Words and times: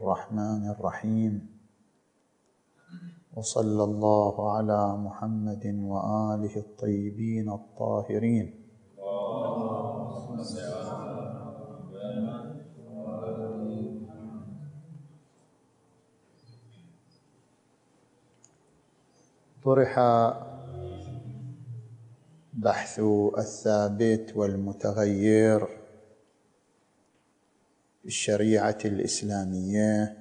الرحمن 0.00 0.70
الرحيم. 0.70 1.58
وصلى 3.34 3.84
الله 3.84 4.34
على 4.56 4.96
محمد 4.96 5.64
وآله 5.66 6.54
الطيبين 6.56 7.48
الطاهرين. 7.50 8.46
طرح 19.64 19.92
بحث 22.52 23.00
الثابت 23.38 24.32
والمتغير. 24.36 25.77
الشريعة 28.08 28.78
الإسلامية 28.84 30.18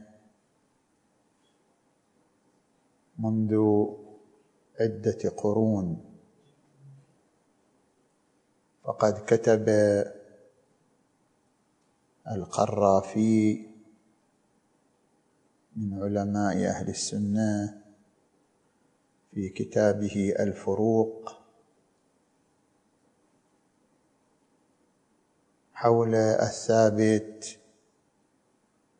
منذ 3.20 3.56
عدة 4.80 5.30
قرون. 5.30 6.04
فقد 8.84 9.24
كتب 9.28 9.70
القرافي 12.32 13.66
من 15.76 16.04
علماء 16.04 16.66
أهل 16.66 16.90
السنة 16.90 17.82
في 19.32 19.50
كتابه 19.50 20.36
الفروق 20.40 21.42
حول 25.74 26.16
الثابت 26.16 27.60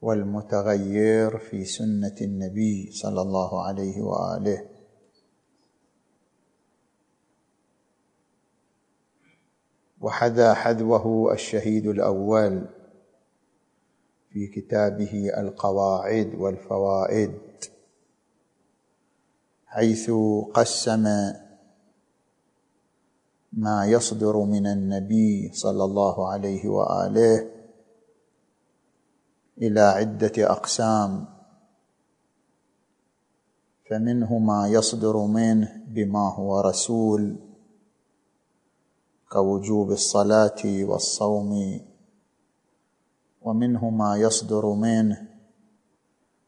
والمتغير 0.02 1.38
في 1.38 1.66
سنة 1.66 2.16
النبي 2.22 2.92
صلى 2.92 3.22
الله 3.22 3.66
عليه 3.66 4.02
وآله. 4.02 4.66
وحذا 10.02 10.54
حذوه 10.54 11.34
الشهيد 11.34 11.88
الأول 11.88 12.68
في 14.30 14.48
كتابه 14.48 15.32
القواعد 15.38 16.36
والفوائد 16.36 17.34
حيث 19.66 20.12
قسم 20.54 21.04
ما 23.54 23.86
يصدر 23.86 24.38
من 24.38 24.68
النبي 24.68 25.52
صلى 25.54 25.84
الله 25.84 26.28
عليه 26.28 26.68
وآله 26.68 27.57
إلى 29.62 29.80
عدة 29.80 30.32
أقسام. 30.38 31.26
فمنه 33.90 34.38
ما 34.38 34.68
يصدر 34.68 35.18
منه 35.18 35.84
بما 35.88 36.30
هو 36.34 36.60
رسول 36.60 37.36
كوجوب 39.30 39.92
الصلاة 39.92 40.62
والصوم. 40.66 41.80
ومنه 43.42 43.90
ما 43.90 44.18
يصدر 44.18 44.66
منه 44.74 45.28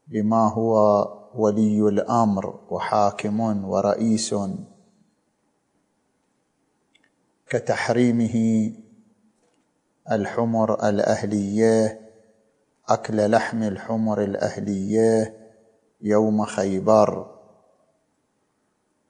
بما 0.08 0.48
هو 0.48 0.74
ولي 1.34 1.88
الأمر 1.88 2.60
وحاكم 2.70 3.64
ورئيس. 3.64 4.34
كتحريمه 7.48 8.36
الحمر 10.10 10.88
الأهلية 10.88 12.09
أكل 12.90 13.30
لحم 13.30 13.62
الحمر 13.62 14.22
الأهلية 14.22 15.36
يوم 16.00 16.44
خيبر. 16.44 17.40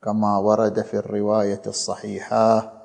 كما 0.02 0.38
ورد 0.38 0.80
في 0.82 0.94
الرواية 0.94 1.62
الصحيحة 1.66 2.80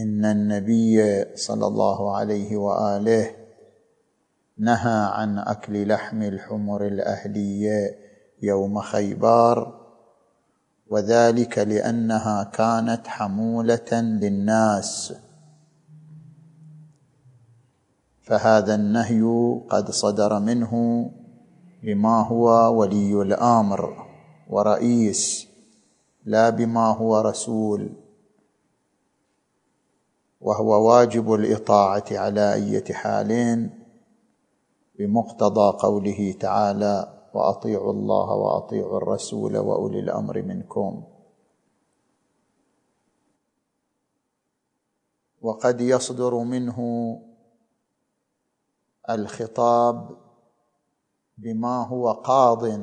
إن 0.00 0.24
النبي 0.24 1.24
صلى 1.36 1.66
الله 1.66 2.16
عليه 2.16 2.56
وآله 2.56 3.30
نهى 4.58 5.08
عن 5.12 5.38
أكل 5.38 5.88
لحم 5.88 6.22
الحمر 6.22 6.86
الأهلية 6.86 7.98
يوم 8.42 8.80
خيبر 8.80 9.80
وذلك 10.86 11.58
لأنها 11.58 12.44
كانت 12.44 13.06
حمولة 13.06 13.92
للناس. 13.92 15.14
فهذا 18.24 18.74
النهي 18.74 19.22
قد 19.70 19.90
صدر 19.90 20.38
منه 20.40 20.72
بما 21.82 22.26
هو 22.26 22.78
ولي 22.80 23.22
الأمر 23.22 24.06
ورئيس 24.50 25.48
لا 26.24 26.50
بما 26.50 26.86
هو 26.86 27.20
رسول 27.20 27.92
وهو 30.40 30.88
واجب 30.88 31.34
الإطاعة 31.34 32.04
على 32.10 32.54
إيه 32.54 32.92
حال 32.92 33.70
بمقتضى 34.98 35.78
قوله 35.78 36.34
تعالى 36.40 37.20
وأطيعوا 37.34 37.92
الله 37.92 38.30
وأطيعوا 38.34 38.96
الرسول 38.96 39.56
وأولي 39.56 40.00
الأمر 40.00 40.42
منكم. 40.42 41.02
وقد 45.42 45.80
يصدر 45.80 46.38
منه 46.38 46.78
الخطاب 49.10 50.16
بما 51.38 51.86
هو 51.86 52.12
قاض 52.12 52.80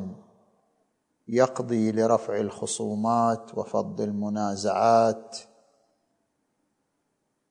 يقضي 1.27 1.91
لرفع 1.91 2.37
الخصومات 2.39 3.57
وفض 3.57 4.01
المنازعات. 4.01 5.37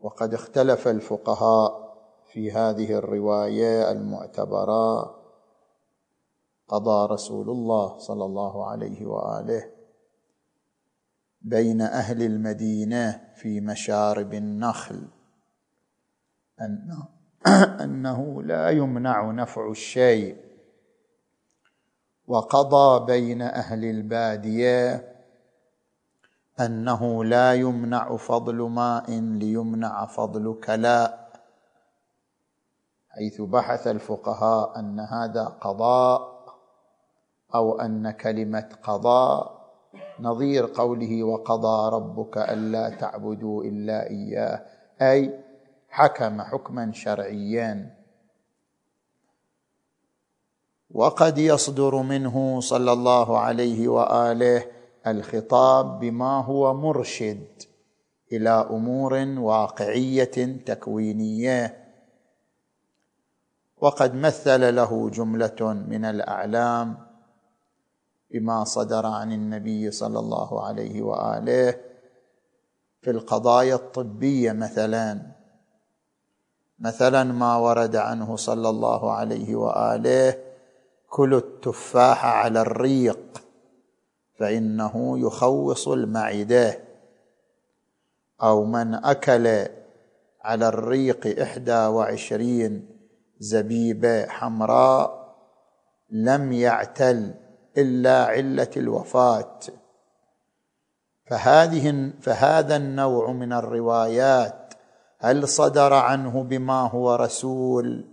وقد 0.00 0.34
اختلف 0.34 0.88
الفقهاء 0.88 1.91
في 2.32 2.53
هذه 2.53 2.92
الرواية 2.92 3.91
المعتبرة 3.91 5.16
قضى 6.69 7.12
رسول 7.12 7.50
الله 7.50 7.98
صلى 7.98 8.25
الله 8.25 8.66
عليه 8.66 9.06
وآله 9.06 9.70
بين 11.42 11.81
أهل 11.81 12.22
المدينة 12.22 13.32
في 13.34 13.60
مشارب 13.60 14.34
النخل. 14.34 15.08
انه 16.60 17.19
انه 17.84 18.43
لا 18.43 18.71
يمنع 18.71 19.31
نفع 19.31 19.71
الشيء. 19.71 20.37
وقضى 22.31 23.06
بين 23.06 23.43
أهل 23.43 23.84
البادية 23.84 25.11
أنه 26.61 27.25
لا 27.25 27.55
يمنع 27.55 28.17
فضل 28.17 28.55
ماء 28.55 29.11
ليمنع 29.11 30.06
فضل 30.06 30.61
كلاء 30.65 31.31
حيث 33.09 33.41
بحث 33.41 33.87
الفقهاء 33.87 34.79
أن 34.79 35.00
هذا 35.00 35.45
قضاء 35.45 36.41
أو 37.55 37.81
أن 37.81 38.11
كلمة 38.11 38.69
قضاء 38.83 39.61
نظير 40.21 40.67
قوله 40.67 41.25
وقضى 41.25 41.97
ربك 41.97 42.39
ألا 42.39 42.89
تعبدوا 42.89 43.65
إلا 43.65 44.11
إياه. 44.11 44.67
أي 45.03 45.50
حكم 45.91 46.43
حكما 46.43 46.93
شرعيا. 46.93 47.97
وقد 50.91 51.39
يصدر 51.39 51.97
منه 51.97 52.61
صلى 52.61 52.93
الله 52.93 53.39
عليه 53.39 53.89
وآله 53.89 54.67
الخطاب 55.06 56.00
بما 56.00 56.45
هو 56.45 56.75
مرشد 56.75 57.62
إلى 58.33 58.50
أمور 58.50 59.15
واقعية 59.39 60.62
تكوينية. 60.67 61.91
وقد 63.77 64.15
مثل 64.15 64.75
له 64.75 65.11
جملة 65.11 65.73
من 65.89 66.05
الأعلام 66.05 67.06
بما 68.31 68.64
صدر 68.64 69.06
عن 69.06 69.32
النبي 69.32 69.91
صلى 69.91 70.19
الله 70.19 70.67
عليه 70.67 71.03
وآله 71.03 71.75
في 73.00 73.11
القضايا 73.11 73.75
الطبية 73.75 74.53
مثلا. 74.53 75.39
مثلا 76.81 77.25
ما 77.25 77.56
ورد 77.56 77.97
عنه 77.97 78.37
صلى 78.37 78.69
الله 78.69 79.12
عليه 79.12 79.56
وآله 79.56 80.35
كلوا 81.09 81.38
التفاح 81.38 82.25
على 82.27 82.61
الريق 82.61 83.43
فإنه 84.38 85.19
يخوص 85.19 85.88
المعدة. 85.88 86.79
أو 88.43 88.65
من 88.65 88.94
أكل 88.94 89.67
على 90.43 90.69
الريق 90.69 91.41
إحدى 91.43 91.87
وعشرين 91.87 92.88
زبيبه 93.38 94.26
حمراء 94.26 95.37
لم 96.11 96.53
يعتل 96.53 97.35
إلا 97.79 98.25
علة 98.25 98.71
الوفاة. 98.76 99.59
فهذه 101.31 102.12
فهذا 102.21 102.76
النوع 102.76 103.33
من 103.33 103.53
الروايات 103.53 104.69
هل 105.22 105.49
صدر 105.49 105.93
عنه 105.93 106.43
بما 106.43 106.88
هو 106.88 107.14
رسول 107.14 108.05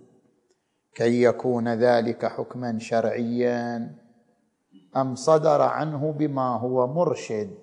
كي 0.95 1.23
يكون 1.23 1.73
ذلك 1.73 2.25
حكما 2.25 2.79
شرعيا؟ 2.79 3.95
أم 4.97 5.15
صدر 5.15 5.61
عنه 5.61 6.11
بما 6.11 6.57
هو 6.57 6.87
مرشد 6.87 7.57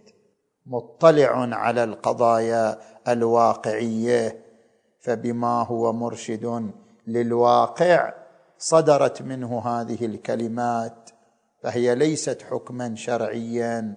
مطلع 0.67 1.57
على 1.57 1.85
القضايا 1.85 2.79
الواقعية 3.09 4.45
فبما 5.01 5.63
هو 5.63 5.93
مرشد 5.93 6.71
للواقع 7.07 8.15
صدرت 8.59 9.23
منه 9.23 9.61
هذه 9.61 10.07
الكلمات 10.07 11.11
فهي 11.63 11.95
ليست 11.95 12.43
حكما 12.43 12.95
شرعيا 12.95 13.97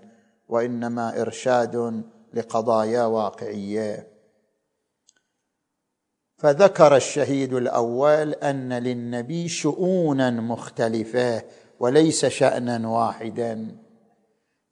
وإنما 0.50 1.22
إرشاد 1.22 2.04
لقضايا 2.34 3.06
واقعية. 3.06 4.17
فذكر 6.38 6.96
الشهيد 6.96 7.54
الأول 7.54 8.34
أن 8.34 8.74
للنبي 8.74 9.48
شؤونا 9.48 10.30
مختلفة 10.30 11.44
وليس 11.80 12.26
شأنا 12.26 12.90
واحدا 12.90 13.78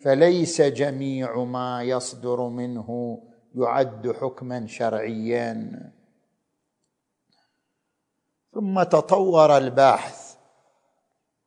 فليس 0.04 0.62
جميع 0.62 1.44
ما 1.44 1.84
يصدر 1.84 2.48
منه 2.50 3.20
يعد 3.56 4.12
حكما 4.12 4.68
شرعيا. 4.68 5.72
ثم 8.54 8.84
تطور 8.84 9.58
الباحث 9.58 10.36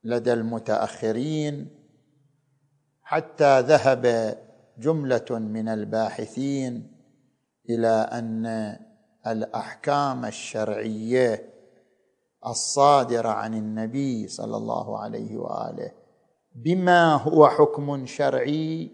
لدى 0.05 0.33
المتأخرين 0.33 1.69
حتى 3.03 3.61
ذهب 3.61 4.35
جملة 4.79 5.27
من 5.31 5.69
الباحثين 5.69 6.93
إلى 7.71 7.89
أن 7.89 8.77
الأحكام 9.33 10.25
الشرعية 10.25 11.55
الصادرة 12.47 13.29
عن 13.29 13.55
النبي 13.55 14.29
صلى 14.29 14.57
الله 14.57 14.99
عليه 14.99 15.37
وآله. 15.37 15.93
بما 16.55 17.15
هو 17.15 17.49
حكم 17.49 18.07
شرعي 18.07 18.91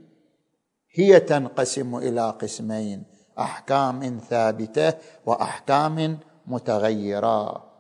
هي 0.95 1.21
تنقسم 1.21 1.97
إلى 1.97 2.31
قسمين 2.31 3.05
أحكام 3.39 4.19
ثابتة 4.19 4.95
وأحكام 5.27 6.19
متغيرة. 6.47 7.75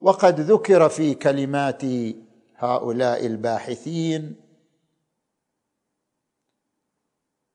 وقد 0.00 0.40
ذكر 0.40 0.88
في 0.88 1.14
كلمات 1.14 1.82
هؤلاء 2.56 3.26
الباحثين 3.26 4.47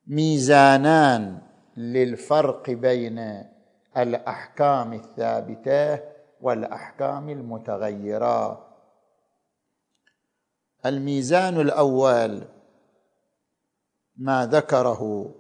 ميزانان 0.08 1.42
للفرق 1.78 2.70
بين 2.70 3.44
الأحكام 3.98 4.94
الثابتة 4.94 6.00
والأحكام 6.42 7.30
المتغيرة. 7.30 8.68
الميزان 10.86 11.62
الأول 11.62 12.44
ما 14.18 14.46
ذكره 14.46 15.32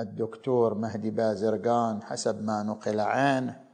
الدكتور 0.00 0.74
مهدي 0.74 1.10
بازرقان 1.10 2.02
حسب 2.02 2.42
ما 2.44 2.62
نقل 2.62 3.00
عنه 3.00 3.64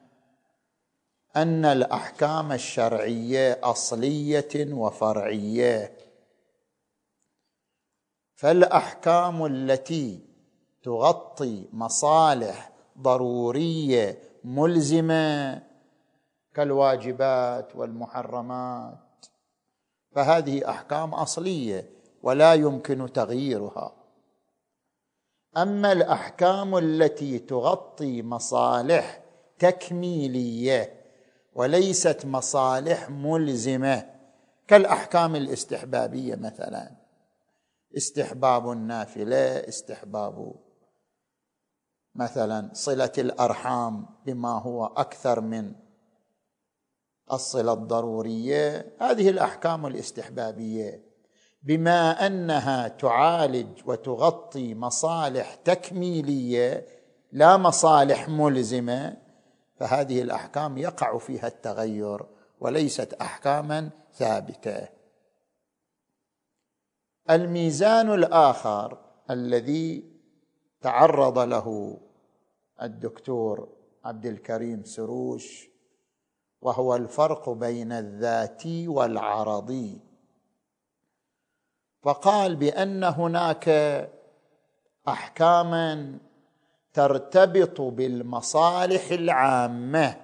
أن 1.36 1.64
الأحكام 1.64 2.52
الشرعية 2.52 3.60
أصلية 3.62 4.72
وفرعية. 4.72 5.92
فالأحكام 8.42 9.46
التي 9.46 10.20
تغطي 10.82 11.68
مصالح 11.72 12.72
ضرورية 12.98 14.18
ملزمة 14.44 15.62
كالواجبات 16.54 17.76
والمحرمات. 17.76 19.26
فهذه 20.14 20.70
أحكام 20.70 21.14
أصلية 21.14 21.90
ولا 22.22 22.54
يمكن 22.54 23.12
تغييرها. 23.12 23.92
أما 25.56 25.92
الأحكام 25.92 26.76
التي 26.78 27.38
تغطي 27.38 28.22
مصالح 28.22 29.22
تكميلية 29.58 30.92
وليست 31.54 32.26
مصالح 32.26 33.10
ملزمة 33.10 34.10
كالأحكام 34.68 35.36
الاستحبابية 35.36 36.34
مثلا. 36.34 37.01
استحباب 37.96 38.70
النافلة 38.70 39.68
استحباب 39.68 40.54
مثلا 42.14 42.70
صلة 42.72 43.12
الأرحام 43.18 44.06
بما 44.26 44.58
هو 44.58 44.86
أكثر 44.86 45.40
من 45.40 45.72
الصلة 47.32 47.72
الضرورية. 47.72 48.92
هذه 49.00 49.28
الأحكام 49.28 49.86
الاستحبابية. 49.86 51.12
بما 51.62 52.26
أنها 52.26 52.88
تعالج 52.88 53.82
وتغطي 53.86 54.74
مصالح 54.74 55.54
تكميلية 55.54 56.86
لا 57.32 57.56
مصالح 57.56 58.28
ملزمة 58.28 59.16
فهذه 59.76 60.22
الأحكام 60.22 60.78
يقع 60.78 61.18
فيها 61.18 61.46
التغير 61.46 62.26
وليست 62.60 63.12
احكاما 63.12 63.90
ثابتة. 64.14 65.01
الميزان 67.30 68.14
الآخر 68.14 68.98
الذي 69.30 70.12
تعرض 70.80 71.38
له 71.38 71.98
الدكتور 72.82 73.68
عبد 74.04 74.26
الكريم 74.26 74.84
سروش 74.84 75.68
وهو 76.60 76.96
الفرق 76.96 77.50
بين 77.50 77.92
الذاتي 77.92 78.88
والعرضي. 78.88 80.00
فقال 82.02 82.56
بأن 82.56 83.04
هناك 83.04 83.68
احكاما 85.08 86.18
ترتبط 86.92 87.80
بالمصالح 87.80 89.10
العامة 89.10 90.16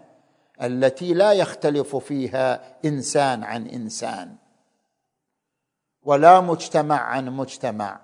التي 0.63 1.15
لا 1.15 1.33
يختلف 1.33 1.97
فيها 1.97 2.77
إنسان 2.85 3.45
عن 3.45 3.67
إنسان. 3.67 4.37
ولا 6.03 6.41
مجتمع 6.41 7.01
عن 7.01 7.29
مجتمع. 7.29 8.01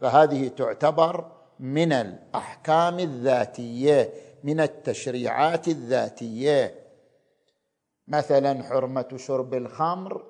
فهذه 0.00 0.48
تعتبر 0.48 1.32
من 1.60 1.92
الأحكام 1.92 2.98
الذاتية 2.98 4.12
من 4.44 4.60
التشريعات 4.60 5.68
الذاتية. 5.68 6.74
مثلا 8.08 8.62
حرمة 8.62 9.08
شرب 9.16 9.54
الخمر 9.54 10.24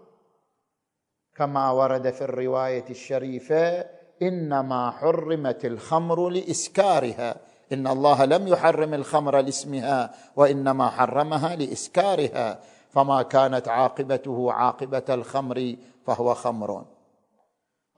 كما 1.37 1.71
ورد 1.71 2.11
في 2.11 2.25
الرواية 2.25 2.85
الشريفة 2.91 3.87
إنما 4.23 4.91
حرمت 4.91 5.65
الخمر 5.65 6.29
لإسكارها. 6.29 7.37
إن 7.73 7.87
الله 7.87 8.25
لم 8.25 8.49
يحرم 8.49 8.95
الخمر 8.95 9.41
لاسمها 9.41 10.15
وإنما 10.37 10.89
حرمها 10.91 11.57
لإسكارها. 11.57 12.61
فما 12.91 13.23
كانت 13.23 13.69
عاقبته 13.69 14.53
عاقبة 14.53 15.05
الخمر 15.09 15.77
فهو 16.07 16.35
خمر. 16.35 16.85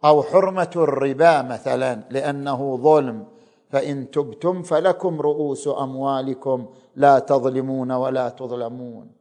أو 0.04 0.22
حرمة 0.22 0.70
الربا 0.76 1.42
مثلا 1.42 2.00
لأنه 2.10 2.76
ظلم. 2.76 3.26
فإن 3.70 4.10
تبتم 4.10 4.62
فلكم 4.62 5.20
رؤوس 5.20 5.68
أموالكم 5.68 6.66
لا 6.96 7.18
تظلمون 7.18 7.92
ولا 7.92 8.28
تظلمون. 8.28 9.12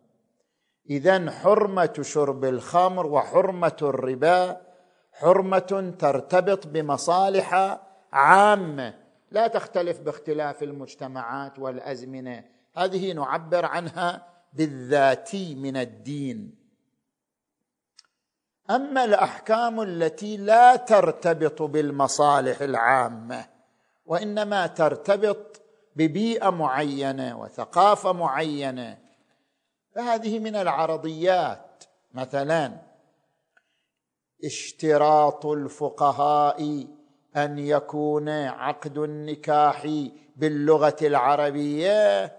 اذا 0.89 1.31
حرمة 1.31 1.93
شرب 2.01 2.45
الخمر 2.45 3.07
وحرمة 3.07 3.77
الربا 3.81 4.61
حرمة 5.11 5.93
ترتبط 5.99 6.67
بمصالح 6.67 7.79
عامة. 8.13 8.93
لا 9.31 9.47
تختلف 9.47 9.99
باختلاف 9.99 10.63
المجتمعات 10.63 11.59
والأزمنة. 11.59 12.43
هذه 12.75 13.13
نعبر 13.13 13.65
عنها 13.65 14.27
بالذاتي 14.53 15.55
من 15.55 15.77
الدين. 15.77 16.60
أما 18.75 19.03
الأحكام 19.05 19.81
التي 19.81 20.37
لا 20.37 20.75
ترتبط 20.75 21.61
بالمصالح 21.61 22.61
العامة 22.61 23.45
وإنما 24.05 24.67
ترتبط 24.67 25.61
ببيئة 25.95 26.49
معينة 26.49 27.39
وثقافة 27.39 28.11
معينة 28.11 28.97
فهذه 29.95 30.39
من 30.39 30.55
العرضيات. 30.55 31.83
مثلا 32.13 32.71
اشتراط 34.43 35.45
الفقهاء 35.45 36.87
أن 37.35 37.59
يكون 37.59 38.29
عقد 38.29 38.97
النكاح 38.97 39.87
باللغة 40.35 40.95
العربية 41.01 42.31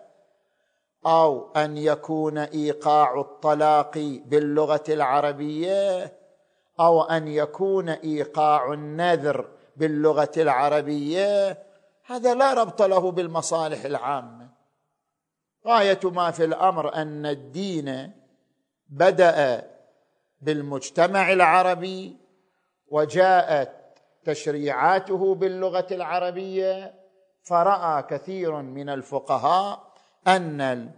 أو 1.06 1.52
أن 1.52 1.76
يكون 1.76 2.38
إيقاع 2.38 3.20
الطلاق 3.20 3.98
باللغة 4.26 4.84
العربية. 4.88 6.12
أو 6.82 7.02
أن 7.02 7.28
يكون 7.28 7.88
إيقاع 7.88 8.72
النذر 8.72 9.48
باللغة 9.76 10.32
العربية 10.36 11.58
هذا 12.06 12.34
لا 12.34 12.54
ربط 12.54 12.82
له 12.82 13.10
بالمصالح 13.10 13.84
العامة. 13.84 14.48
غاية 15.66 16.00
ما 16.04 16.30
في 16.30 16.44
الأمر 16.44 16.94
أن 16.94 17.26
الدين 17.26 18.12
بدأ 18.88 19.70
بالمجتمع 20.40 21.32
العربي 21.32 22.16
وجاءت 22.88 23.72
تشريعاته 24.24 25.34
باللغة 25.34 25.86
العربية 25.90 26.94
فرأى 27.42 28.02
كثير 28.02 28.62
من 28.62 28.88
الفقهاء 28.88 29.92
أن 30.26 30.90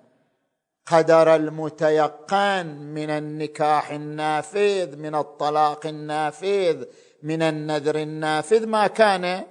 القدر 0.84 1.34
المتيقن 1.34 2.66
من 2.66 3.10
النكاح 3.10 3.90
النافذ 3.90 4.96
من 4.96 5.14
الطلاق 5.14 5.86
النافذ 5.86 6.84
من 7.22 7.42
النذر 7.42 7.96
النافذ 7.96 8.66
ما 8.66 8.86
كان 8.86 9.44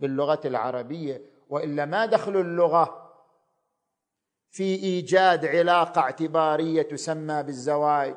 باللغة 0.00 0.40
العربية. 0.44 1.22
وإلا 1.50 1.84
ما 1.84 2.06
دخل 2.06 2.36
اللغة 2.36 3.12
في 4.50 4.74
إيجاد 4.74 5.46
علاقة 5.46 6.00
اعتبارية 6.00 6.82
تسمى 6.82 7.42
بالزواج 7.42 8.16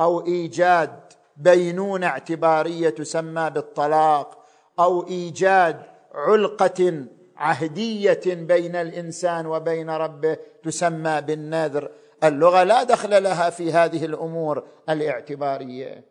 أو 0.00 0.26
إيجاد 0.26 1.00
بينونة 1.36 2.06
اعتبارية 2.06 2.90
تسمى 2.90 3.50
بالطلاق 3.50 4.46
أو 4.78 5.06
إيجاد 5.06 5.82
علقة 6.14 7.04
عهدية 7.40 8.20
بين 8.26 8.76
الإنسان 8.76 9.46
وبين 9.46 9.90
ربه 9.90 10.36
تسمى 10.62 11.20
بالنذر. 11.20 11.90
اللغة 12.24 12.62
لا 12.62 12.82
دخل 12.82 13.22
لها 13.22 13.50
في 13.50 13.72
هذه 13.72 14.04
الأمور 14.04 14.64
الاعتبارية. 14.88 16.04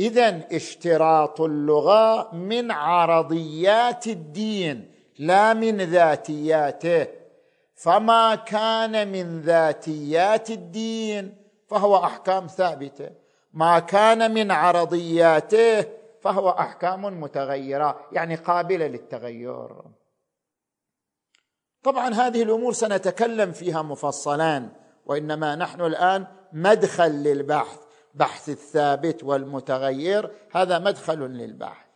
اذا 0.00 0.40
اشتراط 0.52 1.40
اللغة 1.40 2.34
من 2.34 2.70
عرضيات 2.70 4.06
الدين 4.06 4.92
لا 5.18 5.54
من 5.54 5.76
ذاتياته. 5.76 7.06
فما 7.74 8.34
كان 8.34 9.12
من 9.12 9.40
ذاتيات 9.40 10.50
الدين 10.50 11.36
فهو 11.68 11.96
أحكام 11.96 12.46
ثابتة. 12.46 13.10
ما 13.52 13.78
كان 13.78 14.34
من 14.34 14.50
عرضياته 14.50 15.84
فهو 16.20 16.50
أحكام 16.50 17.20
متغيرة 17.20 18.00
يعني 18.12 18.34
قابلة 18.34 18.86
للتغير. 18.86 19.68
طبعا 21.82 22.14
هذه 22.14 22.42
الأمور 22.42 22.72
سنتكلم 22.72 23.52
فيها 23.52 23.82
مفصلا 23.82 24.70
وإنما 25.06 25.56
نحن 25.56 25.80
الآن 25.80 26.26
مدخل 26.52 27.10
للبحث 27.10 27.78
بحث 28.14 28.48
الثابت 28.48 29.24
والمتغير 29.24 30.30
هذا 30.52 30.78
مدخل 30.78 31.18
للبحث. 31.18 31.86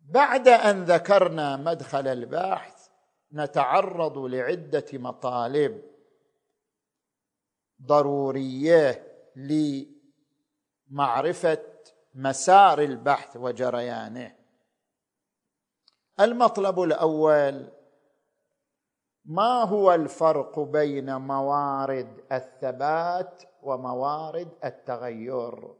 بعد 0.00 0.48
أن 0.48 0.84
ذكرنا 0.84 1.56
مدخل 1.56 2.06
البحث 2.06 2.88
نتعرض 3.32 4.18
لعدة 4.18 4.86
مطالب 4.92 5.82
ضرورية 7.82 9.06
لمعرفة 10.90 11.62
مسار 12.14 12.82
البحث 12.82 13.36
وجريانه. 13.36 14.39
المطلب 16.20 16.80
الأول 16.80 17.68
ما 19.24 19.62
هو 19.62 19.94
الفرق 19.94 20.58
بين 20.58 21.16
موارد 21.16 22.24
الثبات 22.32 23.42
وموارد 23.62 24.48
التغير؟ 24.64 25.74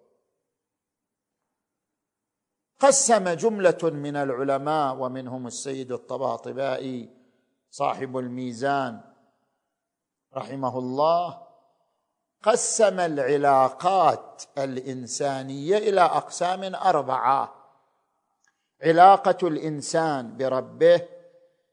قسم 2.80 3.28
جملة 3.28 3.78
من 3.82 4.16
العلماء 4.16 4.96
ومنهم 4.96 5.46
السيد 5.46 5.92
الطباطبائي 5.92 7.10
صاحب 7.70 8.16
الميزان 8.18 9.00
رحمه 10.36 10.78
الله 10.78 11.46
قسم 12.42 13.00
العلاقات 13.00 14.42
الإنسانية 14.58 15.76
إلى 15.76 16.00
أقسام 16.00 16.74
أربعة. 16.74 17.59
علاقة 18.82 19.48
الإنسان 19.48 20.36
بربه 20.36 21.08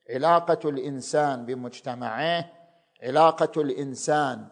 علاقة 0.10 0.70
الإنسان 0.70 1.46
بمجتمعه 1.46 2.52
علاقة 3.04 3.62
الإنسان 3.62 4.48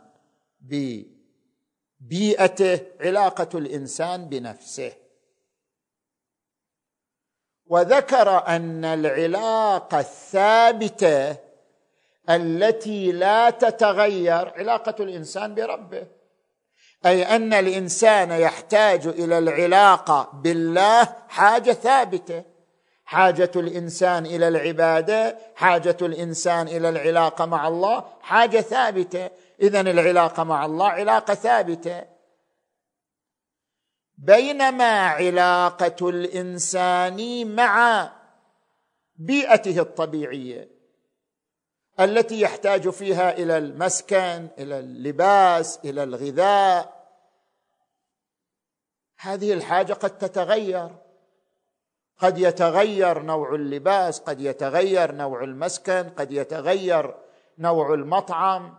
ببيئته 2.02 2.80
علاقة 3.02 3.58
الإنسان 3.58 4.30
بنفسه. 4.30 4.94
وذكر 7.66 8.48
أن 8.48 8.86
العلاقة 8.86 10.00
الثابتة 10.00 11.38
التي 12.30 13.12
لا 13.12 13.50
تتغير 13.50 14.50
علاقة 14.50 15.04
الإنسان 15.04 15.56
بربه. 15.56 16.08
أي 17.06 17.36
أن 17.36 17.54
الإنسان 17.54 18.32
يحتاج 18.32 19.08
إلى 19.08 19.38
العلاقه 19.38 20.30
بالله 20.34 21.16
حاجة 21.28 21.72
ثابتة. 21.72 22.44
حاجة 23.06 23.52
الإنسان 23.56 24.26
إلى 24.26 24.48
العبادة 24.48 25.38
حاجة 25.56 25.98
الإنسان 26.02 26.68
إلى 26.68 26.90
العلاقه 26.90 27.46
مع 27.46 27.68
الله 27.68 28.04
حاجة 28.22 28.62
ثابتة. 28.62 29.30
اذا 29.62 29.82
العلاقه 29.82 30.44
مع 30.44 30.66
الله 30.66 30.88
علاقة 30.88 31.34
ثابتة. 31.34 32.04
بينما 34.18 35.08
علاقة 35.08 36.10
الإنسان 36.10 37.48
مع 37.56 38.10
بيئته 39.16 39.80
الطبيعية 39.80 40.76
التي 42.00 42.42
يحتاج 42.42 42.90
فيها 42.90 43.38
إلى 43.38 43.58
المسكن 43.58 44.48
إلى 44.58 44.80
اللباس 44.80 45.80
إلى 45.86 46.04
الغذاء 46.04 46.95
هذه 49.18 49.54
الحاجة 49.54 49.94
قد 49.94 50.18
تتغير. 50.18 50.90
قد 52.20 52.38
يتغير 52.38 53.22
نوع 53.22 53.56
اللباس 53.56 54.20
قد 54.20 54.42
يتغير 54.42 55.12
نوع 55.12 55.44
المسكن 55.44 56.10
قد 56.10 56.32
يتغير 56.32 57.16
نوع 57.60 57.94
المطعم 57.94 58.76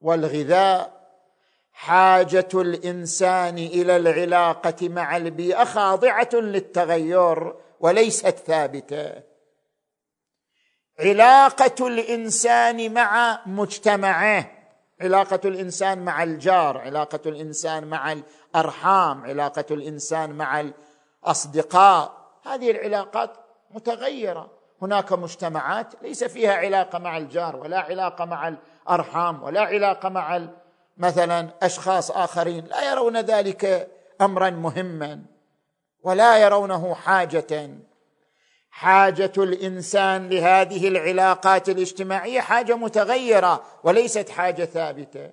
والغذاء. 0.00 1.04
حاجة 1.72 2.48
الإنسان 2.54 3.58
إلى 3.58 3.96
العلاقة 3.96 4.88
مع 4.88 5.16
البيئة 5.16 5.64
خاضعة 5.64 6.30
للتغير 6.32 7.54
وليست 7.80 8.38
ثابتة. 8.38 9.22
علاقة 10.98 11.86
الإنسان 11.86 12.94
مع 12.94 13.40
مجتمعه 13.46 14.53
علاقة 15.04 15.40
الإنسان 15.44 16.04
مع 16.04 16.22
الجار 16.22 16.78
علاقة 16.78 17.20
الإنسان 17.26 17.84
مع 17.84 18.12
الأرحام 18.12 19.24
علاقة 19.24 19.64
الإنسان 19.70 20.30
مع 20.30 20.72
الأصدقاء. 21.24 22.12
هذه 22.44 22.70
العلاقات 22.70 23.30
متغيرة. 23.70 24.50
هناك 24.82 25.12
مجتمعات 25.12 26.02
ليس 26.02 26.24
فيها 26.24 26.54
علاقة 26.54 26.98
مع 26.98 27.16
الجار 27.16 27.56
ولا 27.56 27.78
علاقة 27.78 28.24
مع 28.24 28.48
الأرحام 28.88 29.42
ولا 29.42 29.60
علاقة 29.60 30.08
مع 30.08 30.40
مثلا 30.96 31.48
أشخاص 31.62 32.10
آخرين. 32.10 32.64
لا 32.64 32.90
يرون 32.92 33.16
ذلك 33.16 33.88
امرا 34.20 34.50
مهما 34.50 35.22
ولا 36.02 36.38
يرونه 36.38 36.94
حاجة. 36.94 37.70
حاجة 38.74 39.32
الإنسان 39.38 40.28
لهذه 40.28 40.88
العلاقات 40.88 41.68
الاجتماعية 41.68 42.40
حاجة 42.40 42.76
متغيرة 42.76 43.64
وليست 43.84 44.28
حاجة 44.28 44.64
ثابتة. 44.64 45.32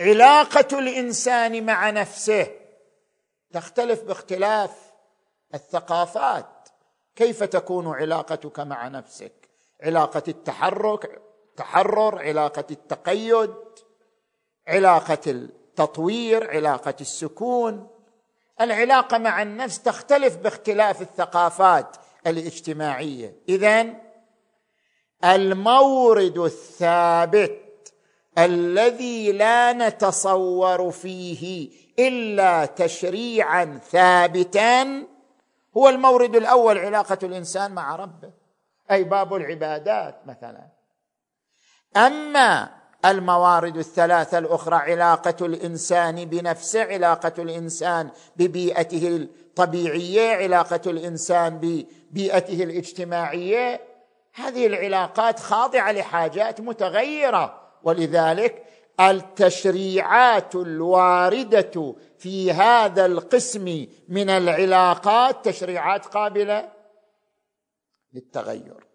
علاقة 0.00 0.78
الإنسان 0.78 1.66
مع 1.66 1.90
نفسه 1.90 2.46
تختلف 3.52 4.02
باختلاف 4.02 4.70
الثقافات. 5.54 6.68
كيف 7.16 7.44
تكون 7.44 7.86
علاقتك 7.86 8.60
مع 8.60 8.88
نفسك؟ 8.88 9.48
علاقة 9.82 10.22
التحرك 10.28 11.22
تحرر 11.56 12.18
علاقة 12.18 12.66
التقيد 12.70 13.54
علاقة 14.68 15.20
التطوير 15.26 16.50
علاقة 16.50 16.96
السكون. 17.00 17.88
العلاقة 18.64 19.18
مع 19.18 19.42
النفس 19.42 19.82
تختلف 19.82 20.36
باختلاف 20.36 21.02
الثقافات 21.02 21.96
الاجتماعية. 22.26 23.36
اذا 23.48 23.86
المورد 25.24 26.38
الثابت 26.38 27.92
الذي 28.38 29.32
لا 29.32 29.72
نتصور 29.72 30.90
فيه 30.90 31.70
إلا 31.98 32.64
تشريعا 32.64 33.80
ثابتا 33.90 35.06
هو 35.76 35.88
المورد 35.88 36.36
الأول 36.36 36.78
علاقة 36.78 37.18
الإنسان 37.22 37.72
مع 37.72 37.96
ربه 37.96 38.32
أي 38.90 39.04
باب 39.04 39.34
العبادات 39.34 40.26
مثلا. 40.26 40.66
أما 41.96 42.81
الموارد 43.04 43.76
الثلاثة 43.76 44.38
الأخرى 44.38 44.76
علاقة 44.76 45.46
الإنسان 45.46 46.24
بنفسه 46.24 46.84
علاقة 46.84 47.42
الإنسان 47.42 48.10
ببيئته 48.36 49.08
الطبيعية 49.16 50.36
علاقة 50.36 50.80
الإنسان 50.86 51.58
ببيئته 51.58 52.62
الاجتماعية. 52.62 53.80
هذه 54.34 54.66
العلاقات 54.66 55.40
خاضعة 55.40 55.92
لحاجات 55.92 56.60
متغيرة 56.60 57.70
ولذلك 57.82 58.64
التشريعات 59.00 60.54
الواردة 60.54 61.94
في 62.18 62.52
هذا 62.52 63.06
القسم 63.06 63.86
من 64.08 64.30
العلاقات 64.30 65.44
تشريعات 65.48 66.06
قابلة 66.06 66.72
للتغير. 68.12 68.86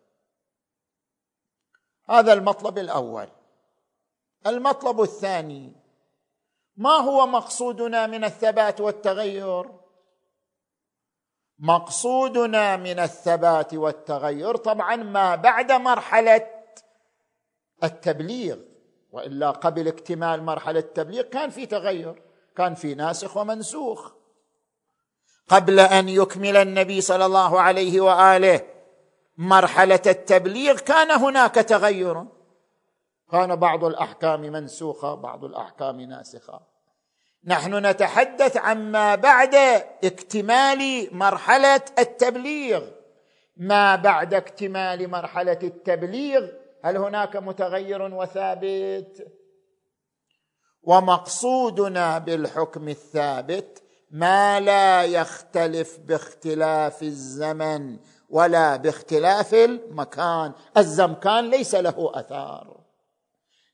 هذا 2.10 2.34
المطلب 2.34 2.78
الأول. 2.78 3.28
المطلب 4.46 5.02
الثاني 5.02 5.74
ما 6.78 6.90
هو 6.90 7.28
مقصودنا 7.28 8.08
من 8.08 8.24
الثبات 8.24 8.82
والتغير؟ 8.82 9.66
مقصودنا 11.60 12.78
من 12.78 13.00
الثبات 13.00 13.74
والتغير 13.74 14.56
طبعا 14.56 14.96
ما 14.96 15.36
بعد 15.36 15.72
مرحلة 15.72 16.48
التبليغ 17.84 18.58
وإلا 19.12 19.52
قبل 19.52 19.88
اكتمال 19.88 20.44
مرحلة 20.44 20.80
التبليغ 20.80 21.24
كان 21.24 21.50
في 21.50 21.66
تغير 21.66 22.22
كان 22.56 22.76
في 22.76 22.96
ناسخ 22.96 23.38
ومنسوخ. 23.38 24.12
قبل 25.48 25.80
أن 25.80 26.10
يكمل 26.10 26.58
النبي 26.58 27.02
صلى 27.02 27.26
الله 27.26 27.62
عليه 27.62 28.02
وآله 28.02 28.62
مرحلة 29.38 30.02
التبليغ 30.06 30.80
كان 30.80 31.12
هناك 31.12 31.56
تغير. 31.56 32.26
كان 33.32 33.56
بعض 33.56 33.84
الأحكام 33.84 34.42
منسوخة 34.42 35.16
بعض 35.16 35.46
الأحكام 35.46 36.02
ناسخة. 36.02 36.62
نحن 37.46 37.86
نتحدث 37.86 38.58
عما 38.58 39.16
بعد 39.16 39.56
اكتمال 40.04 41.08
مرحلة 41.12 41.82
التبليغ. 42.00 42.84
ما 43.58 43.96
بعد 43.96 44.34
اكتمال 44.34 45.10
مرحلة 45.10 45.60
التبليغ؟ 45.64 46.48
هل 46.84 46.98
هناك 46.98 47.36
متغير 47.36 48.02
وثابت؟ 48.02 49.28
ومقصودنا 50.84 52.18
بالحكم 52.18 52.90
الثابت 52.90 53.84
ما 54.12 54.60
لا 54.60 55.04
يختلف 55.04 56.00
باختلاف 56.00 57.04
الزمن 57.04 57.98
ولا 58.30 58.76
باختلاف 58.76 59.54
المكان. 59.54 60.52
الزمكان 60.78 61.50
ليس 61.50 61.76
له 61.76 62.12
أثار. 62.14 62.77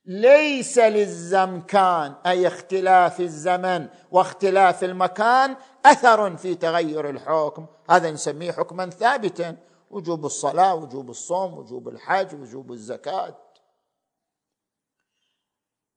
ليس 0.06 0.78
للزمكان 0.78 2.14
أي 2.26 2.48
اختلاف 2.48 3.20
الزمن 3.20 3.88
واختلاف 4.12 4.84
المكان 4.84 5.56
أثر 5.86 6.38
في 6.38 6.56
تغير 6.56 7.10
الحكم. 7.10 7.66
هذا 7.90 8.12
نسميه 8.12 8.52
حكما 8.52 8.90
ثابتا. 8.90 9.58
وجوب 9.90 10.26
الصلاة 10.26 10.76
وجوب 10.76 11.10
الصوم 11.10 11.54
وجوب 11.58 11.88
الحج 11.88 12.42
وجوب 12.42 12.72
الزكاة. 12.72 13.36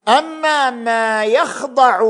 أما 0.09 0.71
ما 0.71 1.25
يخضع 1.25 2.01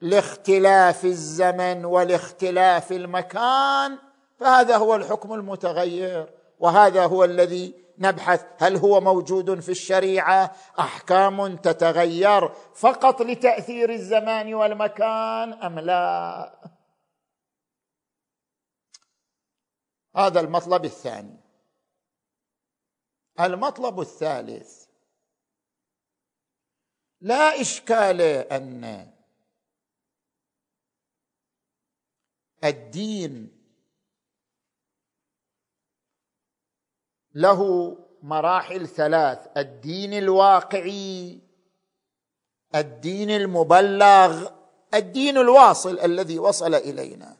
لاختلاف 0.00 1.04
الزمن 1.04 1.84
ولاختلاف 1.84 2.92
المكان 2.92 3.98
فهذا 4.40 4.76
هو 4.76 4.94
الحكم 4.94 5.34
المتغير 5.34 6.34
وهذا 6.60 7.06
هو 7.06 7.24
الذي 7.24 7.81
نبحث 7.98 8.44
هل 8.58 8.76
هو 8.76 9.00
موجود 9.00 9.60
في 9.60 9.68
الشريعة. 9.68 10.56
أحكام 10.78 11.56
تتغير 11.56 12.48
فقط 12.74 13.22
لتأثير 13.22 13.90
الزمان 13.90 14.54
والمكان 14.54 15.52
أم 15.52 15.78
لا؟ 15.78 16.72
هذا 20.16 20.40
المطلب 20.40 20.84
الثاني. 20.84 21.40
المطلب 23.40 24.00
الثالث 24.00 24.86
لا 27.20 27.60
إشكال 27.60 28.20
أن 28.52 29.12
الدين 32.64 33.61
له 37.34 37.96
مراحل 38.22 38.88
ثلاث 38.88 39.38
الدين 39.56 40.14
الواقعي 40.14 41.40
الدين 42.74 43.30
المبلغ 43.30 44.48
الدين 44.94 45.38
الواصل 45.38 45.98
الذي 45.98 46.38
وصل 46.38 46.74
إلينا. 46.74 47.36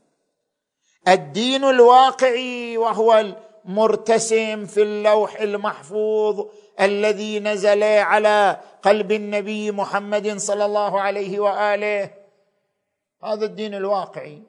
الدين 1.09 1.65
الواقعي 1.65 2.77
وهو 2.77 3.35
المرتسم 3.65 4.67
في 4.67 4.83
اللوح 4.83 5.41
المحفوظ 5.41 6.47
الذي 6.81 7.41
نزل 7.41 7.83
على 7.83 8.61
قلب 8.83 9.13
النبي 9.13 9.71
محمد 9.71 10.37
صلى 10.37 10.65
الله 10.65 11.01
عليه 11.01 11.41
وآله. 11.41 12.11
هذا 13.25 13.45
الدين 13.45 13.75
الواقعي. 13.75 14.43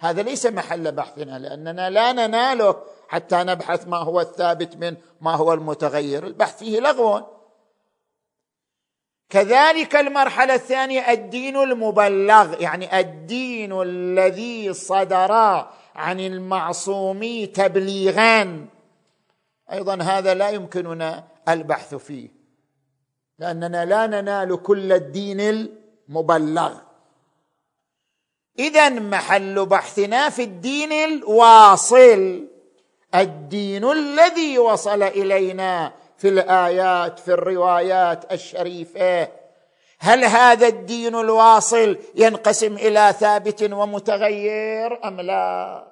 هذا 0.00 0.22
ليس 0.22 0.46
محل 0.46 0.92
بحثنا 0.92 1.38
لأننا 1.38 1.90
لا 1.90 2.12
نناله 2.12 2.76
حتى 3.08 3.36
نبحث 3.36 3.88
ما 3.88 3.96
هو 3.96 4.20
الثابت 4.20 4.76
من 4.76 4.96
ما 5.20 5.34
هو 5.34 5.52
المتغير. 5.52 6.26
البحث 6.26 6.58
فيه 6.58 6.80
لغو. 6.80 7.22
كذلك 9.30 9.96
المرحلة 9.96 10.54
الثانية 10.54 11.12
الدين 11.12 11.56
المبلغ 11.56 12.62
يعني 12.62 13.00
الدين 13.00 13.82
الذي 13.82 14.72
صدر 14.72 15.32
عن 15.94 16.20
المعصوم 16.20 17.44
تبليغا. 17.44 18.66
أيضا 19.72 20.02
هذا 20.02 20.34
لا 20.34 20.50
يمكننا 20.50 21.24
البحث 21.48 21.94
فيه 21.94 22.28
لأننا 23.38 23.84
لا 23.84 24.06
ننال 24.06 24.62
كل 24.62 24.92
الدين 24.92 25.40
المبلغ. 25.40 26.89
اذا 28.60 28.88
محل 28.88 29.66
بحثنا 29.66 30.30
في 30.30 30.42
الدين 30.42 30.92
الواصل. 30.92 32.46
الدين 33.14 33.84
الذي 33.84 34.58
وصل 34.58 35.02
إلينا 35.02 35.92
في 36.16 36.28
الآيات 36.28 37.18
في 37.18 37.32
الروايات 37.32 38.32
الشريفة. 38.32 39.28
هل 39.98 40.24
هذا 40.24 40.66
الدين 40.66 41.14
الواصل 41.14 41.98
ينقسم 42.14 42.74
إلى 42.76 43.14
ثابت 43.20 43.62
ومتغير 43.62 45.04
أم 45.04 45.20
لا؟ 45.20 45.86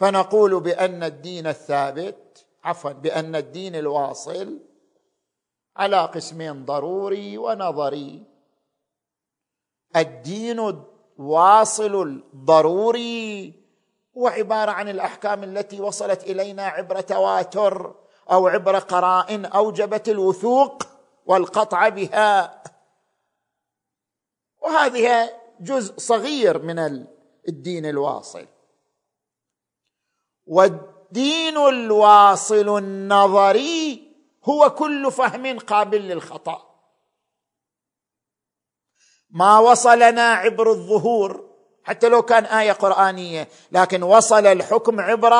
فنقول 0.00 0.60
بأن 0.60 1.02
الدين 1.02 1.46
الثابت 1.46 2.46
عفوا 2.64 2.92
بأن 2.92 3.36
الدين 3.36 3.76
الواصل 3.76 4.58
على 5.76 6.00
قسمين 6.00 6.64
ضروري 6.64 7.38
ونظري. 7.38 8.29
الدين 9.96 10.84
الواصل 11.18 12.02
الضروري 12.02 13.54
هو 14.18 14.28
عبارة 14.28 14.70
عن 14.70 14.88
الأحكام 14.88 15.44
التي 15.44 15.80
وصلت 15.80 16.22
إلينا 16.22 16.66
عبر 16.66 17.00
تواتر 17.00 17.94
أو 18.30 18.48
عبر 18.48 18.78
قرائن 18.78 19.44
أوجبت 19.44 20.08
الوثوق 20.08 20.82
والقطع 21.26 21.88
بها. 21.88 22.62
وهذه 24.62 25.30
جزء 25.60 25.98
صغير 25.98 26.62
من 26.62 27.06
الدين 27.48 27.86
الواصل. 27.86 28.46
والدين 30.46 31.56
الواصل 31.56 32.78
النظري 32.78 34.10
هو 34.44 34.70
كل 34.70 35.12
فهم 35.12 35.58
قابل 35.58 36.00
للخطأ. 36.00 36.69
ما 39.32 39.58
وصلنا 39.58 40.32
عبر 40.32 40.70
الظهور 40.70 41.50
حتى 41.84 42.08
لو 42.08 42.22
كان 42.22 42.44
آية 42.44 42.72
قرآنية 42.72 43.48
لكن 43.72 44.02
وصل 44.02 44.46
الحكم 44.46 45.00
عبر 45.00 45.34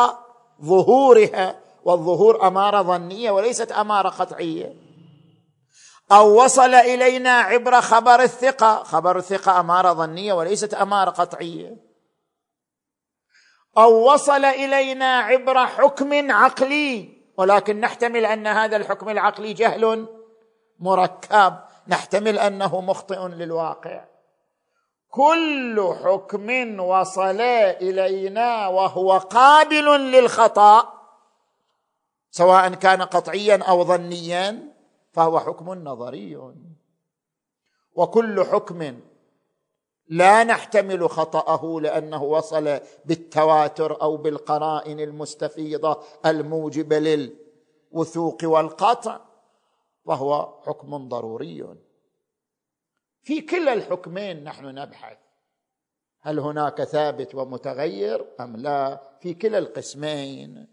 ظهورها 0.62 1.60
والظهور 1.84 2.46
أمارة 2.46 2.82
ظنية 2.82 3.30
وليست 3.30 3.72
أمارة 3.72 4.08
قطعية. 4.08 4.74
أو 6.12 6.44
وصل 6.44 6.74
إلينا 6.74 7.30
عبر 7.30 7.80
خبر 7.80 8.22
الثقة 8.22 8.82
خبر 8.82 9.16
الثقة 9.18 9.60
أمارة 9.60 9.92
ظنية 9.92 10.32
وليست 10.32 10.74
أمارة 10.74 11.10
قطعية. 11.10 11.76
أو 13.78 14.12
وصل 14.12 14.44
إلينا 14.44 15.18
عبر 15.18 15.66
حكم 15.66 16.32
عقلي 16.32 17.20
ولكن 17.38 17.80
نحتمل 17.80 18.26
أن 18.26 18.46
هذا 18.46 18.76
الحكم 18.76 19.08
العقلي 19.08 19.52
جهل 19.52 20.06
مركب. 20.80 21.69
نحتمل 21.90 22.38
أنه 22.38 22.80
مخطئ 22.80 23.28
للواقع. 23.28 24.04
كل 25.10 25.94
حكم 26.04 26.80
وصل 26.80 27.40
إلينا 27.40 28.68
وهو 28.68 29.18
قابل 29.18 30.12
للخطأ 30.12 31.00
سواء 32.30 32.74
كان 32.74 33.02
قطعيا 33.02 33.62
أو 33.62 33.82
لا 40.08 40.44
نحتمل 40.44 41.10
خطأه 41.10 41.80
لأنه 41.80 42.22
وصل 42.22 42.80
بالتواتر 43.04 44.02
أو 44.02 44.16
بالقرائن 44.16 45.00
المستفيضة 45.00 46.02
الموجبة 46.26 46.98
للوثوق 46.98 48.38
والقطع. 48.44 49.20
وهو 50.10 50.62
حكم 50.66 51.08
ضروري. 51.08 51.76
في 53.22 53.40
كلا 53.40 53.72
الحكمين 53.72 54.44
نحن 54.44 54.64
نبحث 54.64 55.18
هل 56.20 56.38
هناك 56.38 56.82
ثابت 56.82 57.34
ومتغير 57.34 58.34
أم 58.40 58.56
لا؟ 58.56 59.16
في 59.20 59.34
كلا 59.34 59.58
القسمين. 59.58 60.66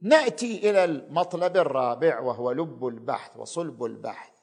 نأتي 0.00 0.70
إلى 0.70 0.84
المطلب 0.84 1.56
الرابع 1.56 2.20
وهو 2.20 2.52
لب 2.52 2.86
البحث 2.86 3.36
وصلب 3.36 3.84
البحث. 3.84 4.36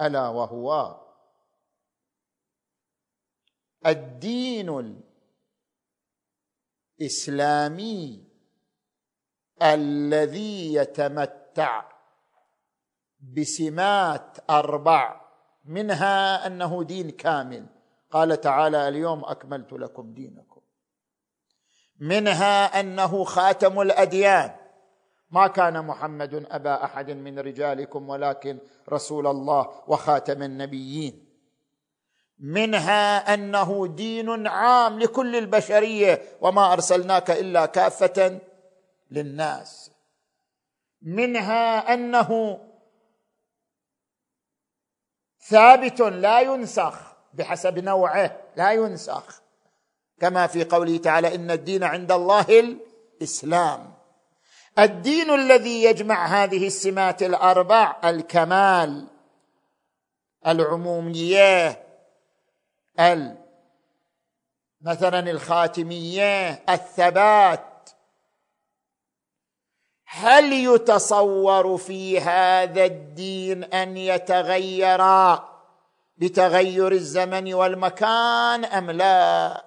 ألا 0.00 0.28
وهو 0.28 1.00
الدين 3.86 5.05
الإسلامي 7.00 8.24
الذي 9.62 10.74
يتمتع 10.74 11.84
بسمات 13.36 14.38
أربع 14.50 15.20
منها 15.64 16.46
أنه 16.46 16.84
دين 16.84 17.10
كامل. 17.10 17.66
قال 18.10 18.40
تعالى 18.40 18.88
اليوم 18.88 19.24
أكملت 19.24 19.72
لكم 19.72 20.14
دينكم. 20.14 20.60
منها 22.00 22.80
أنه 22.80 23.24
خاتم 23.24 23.80
الأديان. 23.80 24.56
ما 25.30 25.46
كان 25.46 25.86
محمد 25.86 26.46
أبا 26.50 26.84
أحد 26.84 27.10
من 27.10 27.38
رجالكم 27.38 28.08
ولكن 28.08 28.58
رسول 28.88 29.26
الله 29.26 29.82
وخاتم 29.88 30.42
النبيين. 30.42 31.25
منها 32.38 33.34
أنه 33.34 33.86
دين 33.86 34.46
عام 34.46 34.98
لكل 34.98 35.36
البشرية 35.36 36.22
وما 36.40 36.72
أرسلناك 36.72 37.30
إلا 37.30 37.66
كافة 37.66 38.38
للناس. 39.10 39.90
منها 41.02 41.94
أنه 41.94 42.60
ثابت 45.40 46.00
لا 46.00 46.40
ينسخ 46.40 47.16
بحسب 47.34 47.78
نوعه 47.78 48.40
لا 48.56 48.72
ينسخ. 48.72 49.42
كما 50.20 50.46
في 50.46 50.64
قوله 50.64 50.96
تعالى 50.96 51.34
إن 51.34 51.50
الدين 51.50 51.84
عند 51.84 52.12
الله 52.12 52.46
الإسلام. 53.20 53.94
الدين 54.78 55.30
الذي 55.30 55.84
يجمع 55.84 56.26
هذه 56.26 56.66
السمات 56.66 57.22
الأربع 57.22 57.96
الكمال 58.04 59.06
العمومية 60.46 61.85
مثلا 64.80 65.30
الخاتمية 65.30 66.50
الثبات. 66.68 67.90
هل 70.06 70.52
يتصور 70.52 71.76
في 71.76 72.20
هذا 72.20 72.84
الدين 72.84 73.64
أن 73.64 73.96
يتغير 73.96 75.00
بتغير 76.16 76.92
الزمن 76.92 77.54
والمكان 77.54 78.64
أم 78.64 78.90
لا؟ 78.90 79.64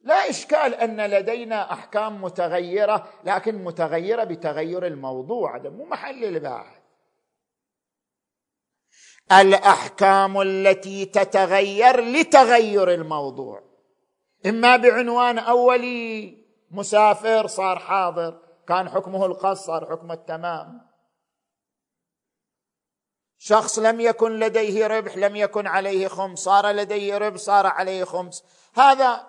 لا 0.00 0.30
إشكال 0.30 0.74
أن 0.74 1.06
لدينا 1.10 1.72
أحكام 1.72 2.22
متغيرة 2.22 3.08
لكن 3.24 3.64
متغيرة 3.64 4.24
بتغير 4.24 4.86
الموضوع 4.86 5.56
هذا 5.56 5.70
مو 5.70 5.84
محل 5.84 6.24
البحث. 6.24 6.81
الأحكام 9.32 10.40
التي 10.40 11.04
تتغير 11.04 12.00
لتغير 12.00 12.94
الموضوع. 12.94 13.62
إما 14.46 14.76
بعنوان 14.76 15.38
أولي 15.38 16.36
مسافر 16.70 17.46
صار 17.46 17.78
حاضر. 17.78 18.38
كان 18.68 18.88
حكمه 18.88 19.26
القص 19.26 19.66
صار 19.66 19.90
حكم 19.90 20.12
التمام. 20.12 20.80
شخص 23.38 23.78
لم 23.78 24.00
يكن 24.00 24.38
لديه 24.38 24.86
ربح 24.86 25.16
لم 25.16 25.36
يكن 25.36 25.66
عليه 25.66 26.08
خمس. 26.08 26.38
صار 26.38 26.70
لديه 26.70 27.18
ربح 27.18 27.36
صار 27.36 27.66
عليه 27.66 28.04
خمس. 28.04 28.44
هذا 28.74 29.26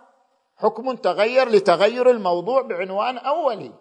حكم 0.55 0.95
تغير 0.95 1.49
لتغير 1.49 2.09
الموضوع 2.09 2.61
بعنوان 2.61 3.17
أولي. 3.17 3.73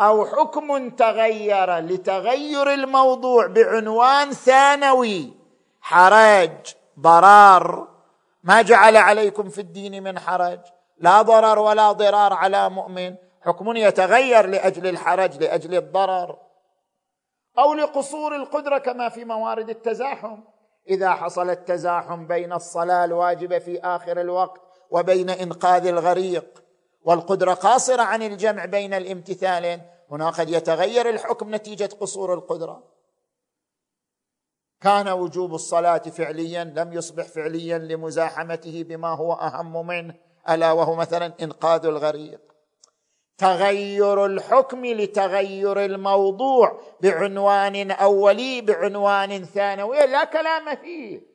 أو 0.00 0.26
حكم 0.26 0.90
تغير 0.90 1.78
لتغير 1.78 2.74
الموضوع 2.74 3.46
بعنوان 3.46 4.32
ثانوي. 4.32 5.32
حرج 5.80 6.74
ضرار. 7.00 7.88
ما 8.42 8.62
جعل 8.62 8.96
عليكم 8.96 9.48
في 9.48 9.60
الدين 9.60 10.02
من 10.02 10.18
حرج. 10.18 10.60
لا 10.98 11.22
ضرر 11.22 11.58
ولا 11.58 11.92
ضرار 11.92 12.32
على 12.32 12.70
مؤمن. 12.70 13.14
حكم 13.42 13.76
يتغير 13.76 14.46
لأجل 14.46 14.86
الحرج 14.86 15.42
لأجل 15.42 15.74
الضرر. 15.74 16.36
أو 17.58 17.74
لقصور 17.74 18.36
القدرة 18.36 18.78
كما 18.78 19.08
في 19.08 19.24
موارد 19.24 19.70
التزاحم. 19.70 20.36
إذا 20.88 21.10
حصل 21.10 21.50
التزاحم 21.50 22.26
بين 22.26 22.52
الصلاة 22.52 23.04
الواجبة 23.04 23.58
في 23.58 23.80
آخر 23.80 24.20
الوقت 24.20 24.60
وبين 24.90 25.30
إنقاذ 25.30 25.86
الغريق. 25.86 26.69
والقدرة 27.04 27.54
قاصرة 27.54 28.02
عن 28.02 28.22
الجمع 28.22 28.64
بين 28.64 28.94
الامتثالين. 28.94 29.82
هنا 30.10 30.30
قد 30.30 30.50
يتغير 30.50 31.08
الحكم 31.08 31.54
نتيجة 31.54 31.90
قصور 32.00 32.34
القدرة. 32.34 32.82
كان 34.80 35.08
وجوب 35.08 35.54
الصلاة 35.54 35.98
فعليا 35.98 36.64
لم 36.64 36.92
يصبح 36.92 37.24
فعليا 37.24 37.78
لمزاحمته 37.78 38.82
بما 38.82 39.08
هو 39.08 39.32
أهم 39.32 39.86
منه 39.86 40.14
ألا 40.48 40.72
وهو 40.72 40.94
مثلا 40.94 41.32
إنقاذ 41.42 41.86
الغريق. 41.86 42.40
تغير 43.38 44.26
الحكم 44.26 44.86
لتغير 44.86 45.84
الموضوع 45.84 46.80
بعنوان 47.00 47.90
أولي 47.90 48.60
بعنوان 48.60 49.44
ثانوي 49.44 50.06
لا 50.06 50.24
كلام 50.24 50.76
فيه. 50.76 51.29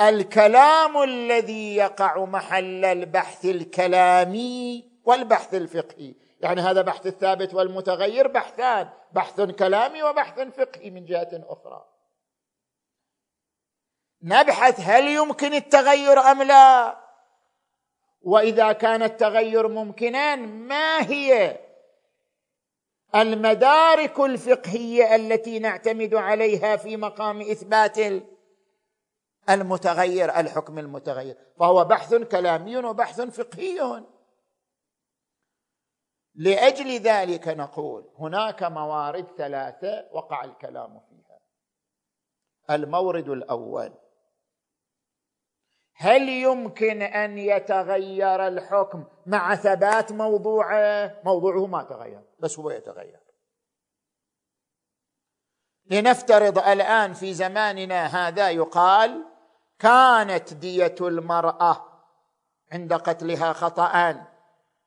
الكلام 0.00 1.02
الذي 1.02 1.76
يقع 1.76 2.24
محل 2.24 2.84
البحث 2.84 3.44
الكلامي 3.44 4.90
والبحث 5.04 5.54
الفقهي. 5.54 6.14
يعني 6.40 6.60
هذا 6.60 6.82
بحث 6.82 7.06
الثابت 7.06 7.54
والمتغير 7.54 8.28
بحثان 8.28 8.88
بحث 9.12 9.40
كلامي 9.40 10.02
وبحث 10.02 10.40
فقهي 10.40 10.90
من 10.90 11.04
جهة 11.04 11.28
أخرى. 11.32 11.84
نبحث 14.22 14.80
هل 14.80 15.08
يمكن 15.08 15.54
التغير 15.54 16.18
أم 16.18 16.42
لا؟ 16.42 16.98
وإذا 18.22 18.72
كان 18.72 19.02
التغير 19.02 19.68
ممكنا 19.68 20.36
ما 20.36 21.10
هي 21.10 21.58
المدارك 23.14 24.20
الفقهية 24.20 25.16
التي 25.16 25.58
نعتمد 25.58 26.14
عليها 26.14 26.76
في 26.76 26.96
مقام 26.96 27.40
إثبات 27.40 27.98
المتغير 29.50 30.36
الحكم 30.40 30.78
المتغير. 30.78 31.36
فهو 31.58 31.84
بحث 31.84 32.14
كلامي 32.14 32.76
وبحث 32.76 33.20
فقهي. 33.20 34.04
لأجل 36.34 36.90
ذلك 36.90 37.48
نقول 37.48 38.10
هناك 38.18 38.62
موارد 38.62 39.26
ثلاثة 39.36 40.08
وقع 40.12 40.44
الكلام 40.44 41.00
فيها. 41.00 41.40
المورد 42.70 43.28
الأول 43.28 43.92
هل 45.94 46.28
يمكن 46.28 47.02
أن 47.02 47.38
يتغير 47.38 48.48
الحكم 48.48 49.04
مع 49.26 49.54
ثبات 49.54 50.12
موضوعه؟ 50.12 51.20
موضوعه 51.24 51.66
ما 51.66 51.82
تغير 51.82 52.22
بس 52.40 52.58
هو 52.58 52.70
يتغير. 52.70 53.20
لنفترض 55.90 56.58
الآن 56.58 57.12
في 57.12 57.34
زماننا 57.34 58.28
هذا 58.28 58.50
يقال 58.50 59.24
كانت 59.78 60.54
دية 60.54 60.94
المرأة 61.00 61.84
عند 62.72 62.92
قتلها 62.92 63.52
خطا 63.52 64.26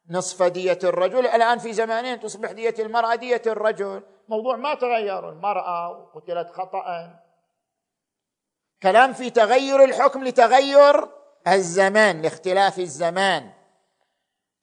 نصف 0.09 0.43
دية 0.43 0.79
الرجل 0.83 1.27
الآن 1.27 1.57
في 1.57 1.73
زماننا 1.73 2.15
تصبح 2.15 2.51
دية 2.51 2.75
المرأة 2.79 3.15
دية 3.15 3.41
الرجل. 3.47 4.03
موضوع 4.27 4.55
ما 4.55 4.73
تغير 4.75 5.29
المرأة 5.29 6.11
قتلت 6.15 6.49
خطا 6.49 7.19
كلام 8.83 9.13
في 9.13 9.29
تغير 9.29 9.83
الحكم 9.83 10.23
لتغير 10.23 11.09
الزمان 11.47 12.21
لاختلاف 12.21 12.79
الزمان. 12.79 13.51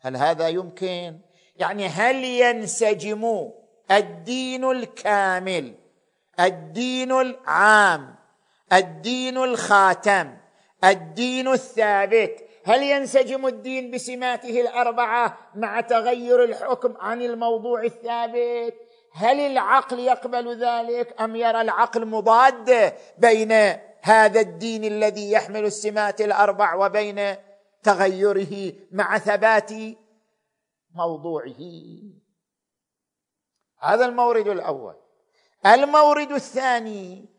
هل 0.00 0.16
هذا 0.16 0.48
يمكن؟ 0.48 1.20
يعني 1.56 1.86
هل 1.86 2.24
ينسجم 2.24 3.50
الدين 3.90 4.64
الكامل 4.64 5.74
الدين 6.40 7.12
العام 7.12 8.17
الدين 8.72 9.38
الخاتم 9.38 10.37
الدين 10.85 11.48
الثابت. 11.48 12.44
هل 12.64 12.83
ينسجم 12.83 13.46
الدين 13.46 13.90
بسماته 13.90 14.61
الأربعة 14.61 15.38
مع 15.54 15.81
تغير 15.81 16.44
الحكم 16.44 16.96
عن 16.96 17.22
الموضوع 17.22 17.83
الثابت؟ 17.83 18.74
هل 19.12 19.40
العقل 19.40 19.98
يقبل 19.98 20.64
ذلك 20.64 21.20
أم 21.20 21.37
يرى 21.37 21.61
العقل 21.61 22.07
مضاده 22.07 22.94
بين 23.18 23.52
هذا 24.02 24.40
الدين 24.40 24.85
الذي 24.85 25.33
يحمل 25.33 25.64
السمات 25.64 26.20
الأربع 26.20 26.74
وبين 26.74 27.35
تغيره 27.83 28.72
مع 28.92 29.18
ثبات 29.18 29.70
موضوعه؟ 30.94 31.61
هذا 33.81 34.07
المورد 34.07 34.48
الأول. 34.48 34.94
المورد 35.66 36.33
الثاني 36.33 37.38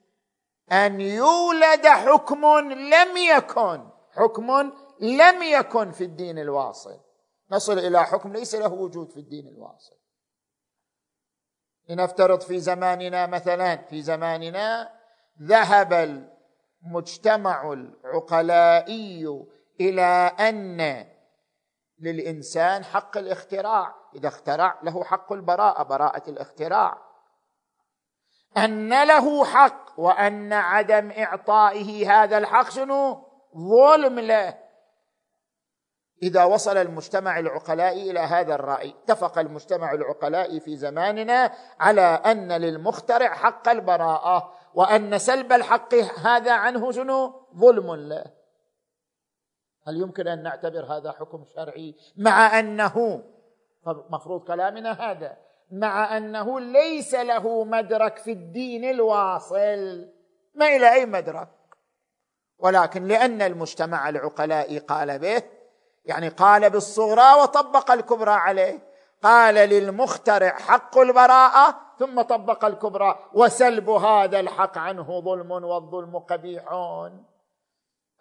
أن 0.72 1.02
يولد 1.02 1.88
حكم 1.88 2.46
لم 2.72 3.18
يكن 3.18 3.90
حكم 4.12 4.72
لم 5.00 5.44
يكن 5.44 5.92
في 5.92 6.04
الدين 6.04 6.40
الواصل. 6.40 7.00
نصل 7.52 7.80
إلى 7.80 8.04
حكم 8.04 8.34
ليس 8.34 8.56
له 8.56 8.74
وجود 8.74 9.12
في 9.12 9.20
الدين 9.20 9.48
الواصل. 9.48 9.96
لنفترض 11.90 12.42
في 12.42 12.60
زماننا 12.60 13.28
مثلا 13.28 13.78
في 13.78 14.02
زماننا 14.02 14.94
ذهب 15.42 15.94
المجتمع 16.84 17.74
العقلائي 17.74 19.46
إلى 19.82 20.32
أن 20.40 21.06
للإنسان 22.00 22.84
حق 22.84 23.18
الاختراع. 23.18 23.96
إذا 24.16 24.28
اخترع 24.28 24.80
له 24.84 25.04
حق 25.04 25.34
البراءة 25.34 25.84
براءة 25.84 26.30
الاختراع. 26.30 27.09
أن 28.58 29.04
له 29.08 29.46
حق 29.46 30.00
وأن 30.00 30.54
عدم 30.54 31.12
إعطائه 31.12 32.12
هذا 32.12 32.38
الحق 32.38 32.70
شنو؟ 32.70 33.24
ظلم 33.58 34.20
له. 34.20 34.58
إذا 36.24 36.44
وصل 36.44 36.78
المجتمع 36.78 37.40
العقلائي 37.40 38.12
إلى 38.12 38.20
هذا 38.20 38.56
الرأي 38.56 38.90
اتفق 38.90 39.40
المجتمع 39.40 39.94
العقلائي 39.94 40.60
في 40.60 40.76
زماننا 40.76 41.52
على 41.80 42.02
أن 42.02 42.52
للمخترع 42.52 43.34
حق 43.34 43.70
البراءة 43.70 44.54
وأن 44.74 45.18
سلب 45.18 45.54
الحق 45.54 45.96
هذا 45.96 46.54
عنه 46.54 46.92
شنو؟ 46.92 47.34
ظلم 47.56 47.96
له. 47.96 48.26
هل 49.88 50.02
يمكن 50.02 50.28
أن 50.28 50.44
نعتبر 50.44 50.86
هذا 50.86 51.12
حكم 51.12 51.46
شرعي 51.46 51.96
مع 52.18 52.60
أنه 52.60 53.24
مفروض 54.10 54.44
كلامنا 54.44 54.92
هذا 54.92 55.38
مع 55.72 56.18
أنه 56.18 56.60
ليس 56.60 57.14
له 57.14 57.64
مدرك 57.64 58.18
في 58.18 58.32
الدين 58.32 58.90
الواصل. 58.90 60.10
ما 60.56 60.76
إلى 60.76 60.94
أي 60.94 61.06
مدرك؟ 61.06 61.50
ولكن 62.60 63.04
لأن 63.04 63.42
المجتمع 63.42 64.10
العقلائي 64.10 64.80
قال 64.80 65.20
به 65.20 65.44
يعني 66.06 66.28
قال 66.30 66.70
بالصغرى 66.70 67.42
وطبق 67.42 67.92
الكبرى 67.92 68.32
عليه. 68.32 68.80
قال 69.24 69.56
للمخترع 69.56 70.50
حق 70.50 70.98
البراءة 70.98 71.82
ثم 72.00 72.22
طبق 72.22 72.66
الكبرى 72.66 73.30
وسلب 73.34 73.90
هذا 73.90 74.40
الحق 74.40 74.78
عنه 74.78 75.22
ظلم 75.22 75.52
والظلم 75.52 76.20
قبيح. 76.20 76.74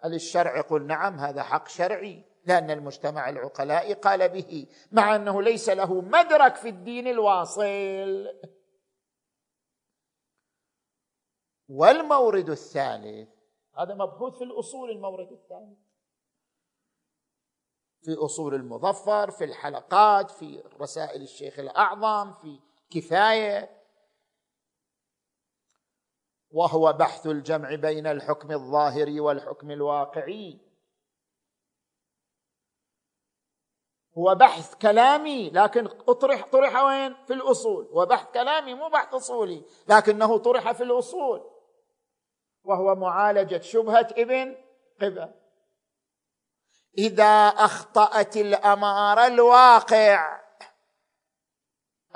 هل 0.03 0.13
الشرع 0.13 0.57
يقول 0.57 0.87
نعم 0.87 1.19
هذا 1.19 1.43
حق 1.43 1.67
شرعي؟ 1.67 2.28
لأن 2.49 2.71
المجتمع 2.71 3.29
العقلاء 3.29 3.93
قال 3.93 4.29
به 4.29 4.67
مع 4.91 5.15
أنه 5.15 5.41
ليس 5.41 5.69
له 5.69 6.01
مدرك 6.01 6.55
في 6.55 6.69
الدين 6.69 7.07
الواصل. 7.07 8.27
والمورد 11.67 12.49
الثالث 12.49 13.29
هذا 13.77 13.93
مبحوث 13.93 14.37
في 14.37 14.43
الأصول 14.43 14.89
المورد 14.89 15.31
الثالث 15.31 15.79
في 18.01 18.13
أصول 18.13 18.55
المظفر 18.55 19.31
في 19.31 19.43
الحلقات 19.43 20.31
في 20.31 20.63
رسائل 20.81 21.21
الشيخ 21.21 21.59
الأعظم 21.59 22.33
في 22.33 22.59
كفاية. 22.89 23.79
وهو 26.51 26.93
بحث 26.93 27.27
الجمع 27.27 27.75
بين 27.75 28.07
الحكم 28.07 28.51
الظاهري 28.51 29.19
والحكم 29.19 29.71
الواقعي. 29.71 30.68
هو 34.17 34.35
بحث 34.35 34.75
كلامي 34.75 35.49
لكن 35.49 35.85
اطرح 36.07 36.45
طرح 36.45 36.83
وين؟ 36.83 37.15
في 37.27 37.33
الأصول. 37.33 37.85
هو 37.85 38.05
بحث 38.05 38.31
كلامي 38.33 38.73
مو 38.73 38.89
بحث 38.89 39.13
أصولي 39.13 39.65
لكنه 39.87 40.37
طرح 40.37 40.71
في 40.71 40.83
الأصول. 40.83 41.49
وهو 42.63 42.95
معالجة 42.95 43.61
شبهة 43.61 44.07
ابن 44.11 44.55
قبة. 45.01 45.33
إذا 46.97 47.47
أخطأت 47.47 48.37
الأمارة 48.37 49.27
الواقع. 49.27 50.41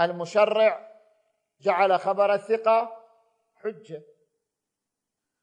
المشرع 0.01 0.93
جعل 1.61 1.99
خبر 1.99 2.33
الثقة 2.33 3.03
حجة. 3.55 4.03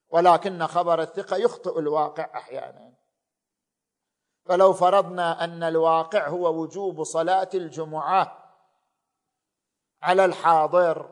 ولكن 0.08 0.66
خبر 0.66 1.02
الثقة 1.02 1.36
يخطئ 1.36 1.78
الواقع 1.78 2.30
أحيانا. 2.34 2.99
فلو 4.50 4.72
فرضنا 4.72 5.44
أن 5.44 5.62
الواقع 5.62 6.28
هو 6.28 6.60
وجوب 6.60 7.02
صلاة 7.02 7.48
الجمعة 7.54 8.52
على 10.02 10.24
الحاضر 10.24 11.10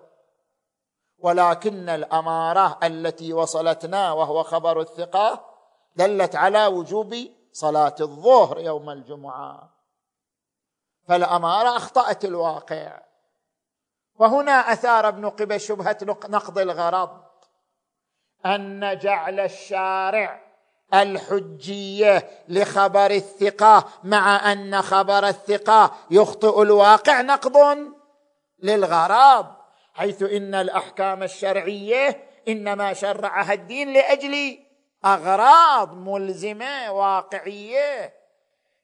ولكن 1.18 1.88
الأمارة 1.88 2.78
التي 2.82 3.32
وصلتنا 3.32 4.12
وهو 4.12 4.42
خبر 4.42 4.80
الثقة 4.80 5.44
دلت 5.96 6.36
على 6.36 6.66
وجوب 6.66 7.14
صلاة 7.52 7.94
الظهر 8.00 8.58
يوم 8.58 8.90
الجمعة. 8.90 9.70
فالأمارة 11.08 11.76
أخطأت 11.76 12.24
الواقع. 12.24 13.02
وهنا 14.14 14.52
أثار 14.52 15.08
ابن 15.08 15.30
قبه 15.30 15.56
شبهة 15.56 15.98
نقض 16.02 16.58
الغرض. 16.58 17.22
أن 18.46 18.98
جعل 18.98 19.40
الشارع 19.40 20.47
الحجية 20.94 22.28
لخبر 22.48 23.10
الثقة 23.10 23.84
مع 24.04 24.52
أن 24.52 24.82
خبر 24.82 25.28
الثقة 25.28 25.92
يخطئ 26.10 26.62
الواقع 26.62 27.20
نقض 27.20 27.78
للغرض 28.62 29.46
حيث 29.94 30.22
إن 30.22 30.54
الأحكام 30.54 31.22
الشرعية 31.22 32.24
إنما 32.48 32.92
شرعها 32.92 33.52
الدين 33.52 33.92
لأجل 33.92 34.58
أغراض 35.04 35.94
ملزمة 35.94 36.92
واقعية. 36.92 38.18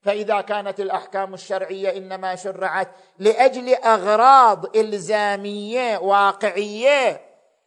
فإذا 0.03 0.41
كانت 0.41 0.81
الأحكام 0.81 1.35
الشرعية 1.35 1.97
إنما 1.97 2.37
شرعت 2.37 2.89
لأجل 3.19 3.75
أغراض 3.75 4.77
إلزامية 4.77 5.99
واقعية 5.99 7.21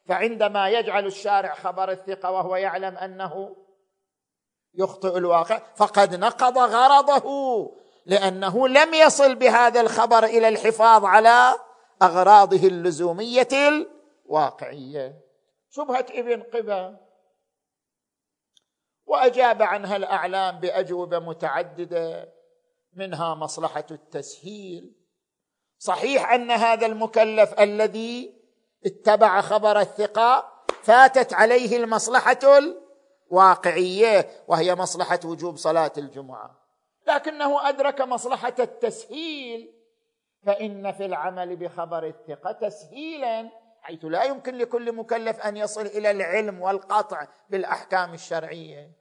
فعندما 0.08 0.70
يجعل 0.70 1.06
الشارع 1.06 1.54
خبر 1.54 1.92
الثقة 1.92 2.32
وهو 2.32 2.56
يعلم 2.56 2.98
أنه 2.98 3.56
يخطئ 4.76 5.18
الواقع. 5.18 5.62
فقد 5.76 6.16
نقض 6.16 6.58
غرضه 6.58 7.28
لأنه 8.06 8.68
لم 8.68 8.94
يصل 8.94 9.36
بهذا 9.36 9.82
الخبر 9.82 10.24
إلى 10.24 10.48
الحفاظ 10.48 11.06
على 11.06 11.56
أغراضه 12.02 12.68
اللزومية 12.68 13.48
الواقعية. 13.54 15.22
شبهة 15.70 16.06
ابن 16.12 16.44
قبة. 16.44 16.98
وأجاب 19.06 19.62
عنها 19.62 19.96
الأعلام 19.96 20.60
بأجوبة 20.60 21.20
متعددة 21.20 22.34
منها 22.94 23.36
مصلحة 23.36 23.86
التسهيل. 23.92 24.96
صحيح 25.80 26.32
أن 26.32 26.52
هذا 26.52 26.86
المكلف 26.86 27.60
الذي 27.60 28.38
اتبع 28.86 29.42
خبر 29.42 29.80
الثقة 29.80 30.54
فاتت 30.84 31.34
عليه 31.34 31.78
المصلحة 31.78 32.40
الواقعيه 33.32 34.30
وهي 34.48 34.76
مصلحة 34.76 35.20
وجوب 35.26 35.58
صلاة 35.58 35.92
الجمعة. 35.98 36.68
لكنه 37.08 37.70
أدرك 37.70 38.02
مصلحة 38.02 38.54
التسهيل 38.60 39.74
فإن 40.46 40.92
في 40.92 41.06
العمل 41.06 41.56
بخبر 41.56 42.08
الثقة 42.08 42.52
تسهيلا 42.52 43.50
حيث 43.82 44.06
لا 44.06 44.24
يمكن 44.24 44.56
لكل 44.58 44.92
مكلف 44.92 45.40
أن 45.40 45.58
يصل 45.58 45.86
إلى 45.86 46.12
العلم 46.12 46.62
والقطع 46.62 47.28
بالأحكام 47.50 48.14
الشرعية. 48.14 48.92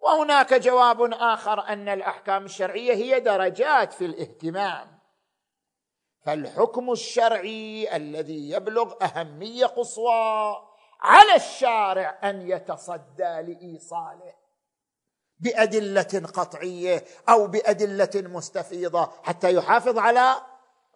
وهناك 0.00 0.54
جواب 0.54 1.12
آخر 1.12 1.60
أن 1.60 1.88
الأحكام 1.88 2.44
الشرعية 2.44 2.94
هي 2.94 3.20
درجات 3.20 3.92
في 3.92 4.04
الاهتمام. 4.04 4.98
فالحكم 6.24 6.92
الشرعي 6.92 7.96
الذي 7.96 8.50
يبلغ 8.50 8.94
أهمية 9.02 9.66
قصوى 9.66 10.71
على 11.02 11.36
الشارع 11.36 12.18
أن 12.24 12.50
يتصدى 12.50 13.42
لإيصاله. 13.42 14.34
بأدلة 15.40 16.22
قطعية 16.34 17.04
أو 17.28 17.46
بأدلة 17.46 18.10
مستفيضة 18.14 19.10
حتى 19.22 19.54
يحافظ 19.54 19.98
على 19.98 20.34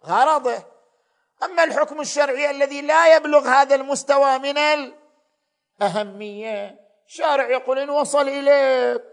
غرضه. 0.05 0.63
أما 1.43 1.63
الحكم 1.63 2.01
الشرعي 2.01 2.51
الذي 2.51 2.81
لا 2.81 3.15
يبلغ 3.15 3.47
هذا 3.47 3.75
المستوى 3.75 4.37
من 4.39 4.57
الأهمية 5.81 6.79
شارع 7.07 7.49
يقول 7.49 7.79
إن 7.79 7.89
وصل 7.89 8.29
إليك 8.29 9.03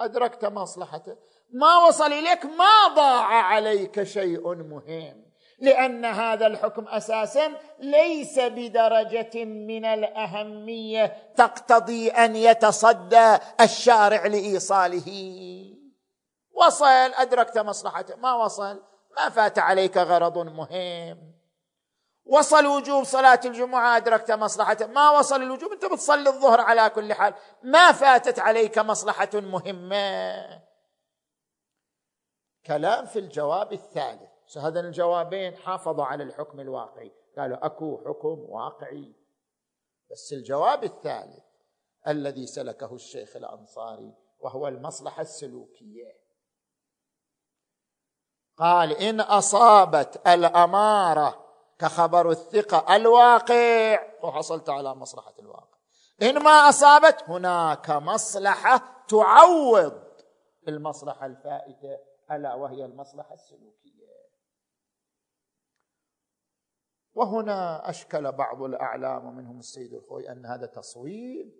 أدركت 0.00 0.44
مصلحته. 0.44 1.16
ما 1.50 1.76
وصل 1.76 2.12
إليك 2.12 2.44
ما 2.44 2.94
ضاع 2.94 3.26
عليك 3.26 4.02
شيء 4.02 4.54
مهم. 4.54 5.25
لأن 5.58 6.04
هذا 6.04 6.46
الحكم 6.46 6.88
أساسا 6.88 7.52
ليس 7.78 8.38
بدرجة 8.38 9.44
من 9.44 9.84
الأهمية 9.84 11.32
تقتضي 11.36 12.08
أن 12.10 12.36
يتصدى 12.36 13.38
الشارع 13.60 14.26
لإيصاله. 14.26 15.06
وصل 16.52 16.86
أدركت 17.14 17.58
مصلحته. 17.58 18.16
ما 18.16 18.34
وصل؟ 18.34 18.82
ما 19.16 19.28
فات 19.28 19.58
عليك 19.58 19.96
غرض 19.96 20.38
مهم. 20.38 21.36
وصل 22.24 22.66
وجوب 22.66 23.04
صلاة 23.04 23.40
الجمعة 23.44 23.96
أدركت 23.96 24.30
مصلحة 24.32 24.76
ما 24.86 25.10
وصل 25.10 25.42
الوجوب؟ 25.42 25.72
أنت 25.72 25.84
بتصلي 25.84 26.28
الظهر 26.30 26.60
على 26.60 26.90
كل 26.90 27.14
حال. 27.14 27.34
ما 27.62 27.92
فاتت 27.92 28.38
عليك 28.38 28.78
مصلحة 28.78 29.30
مهمة. 29.34 30.62
كلام 32.66 33.06
في 33.06 33.18
الجواب 33.18 33.72
الثالث. 33.72 34.35
هذين 34.56 34.84
الجوابين 34.84 35.56
حافظوا 35.56 36.04
على 36.04 36.22
الحكم 36.24 36.60
الواقعي. 36.60 37.12
قالوا 37.38 37.66
أكو 37.66 37.98
حكم 38.06 38.44
واقعي. 38.48 39.14
بس 40.10 40.32
الجواب 40.32 40.84
الثالث 40.84 41.44
الذي 42.08 42.46
سلكه 42.46 42.94
الشيخ 42.94 43.36
الأنصاري 43.36 44.14
وهو 44.40 44.68
المصلحة 44.68 45.22
السلوكية. 45.22 46.26
قال 48.56 48.92
إن 48.92 49.20
أصابت 49.20 50.28
الأمارة 50.28 51.46
كخبر 51.78 52.30
الثقة 52.30 52.96
الواقع 52.96 53.98
وحصلت 54.22 54.68
على 54.68 54.94
مصلحة 54.94 55.34
الواقع. 55.38 55.76
إن 56.22 56.42
ما 56.42 56.50
أصابت 56.50 57.22
هناك 57.22 57.90
مصلحة 57.90 59.04
تعوض 59.08 60.02
المصلحة 60.68 61.26
الفائتة 61.26 61.98
ألا 62.30 62.54
وهي 62.54 62.84
المصلحة 62.84 63.34
السلوكية. 63.34 64.05
وهنا 67.16 67.90
أشكل 67.90 68.32
بعض 68.32 68.62
الأعلام 68.62 69.26
ومنهم 69.26 69.58
السيد 69.58 69.94
الخوي 69.94 70.32
أن 70.32 70.46
هذا 70.46 70.66
تصويب. 70.66 71.52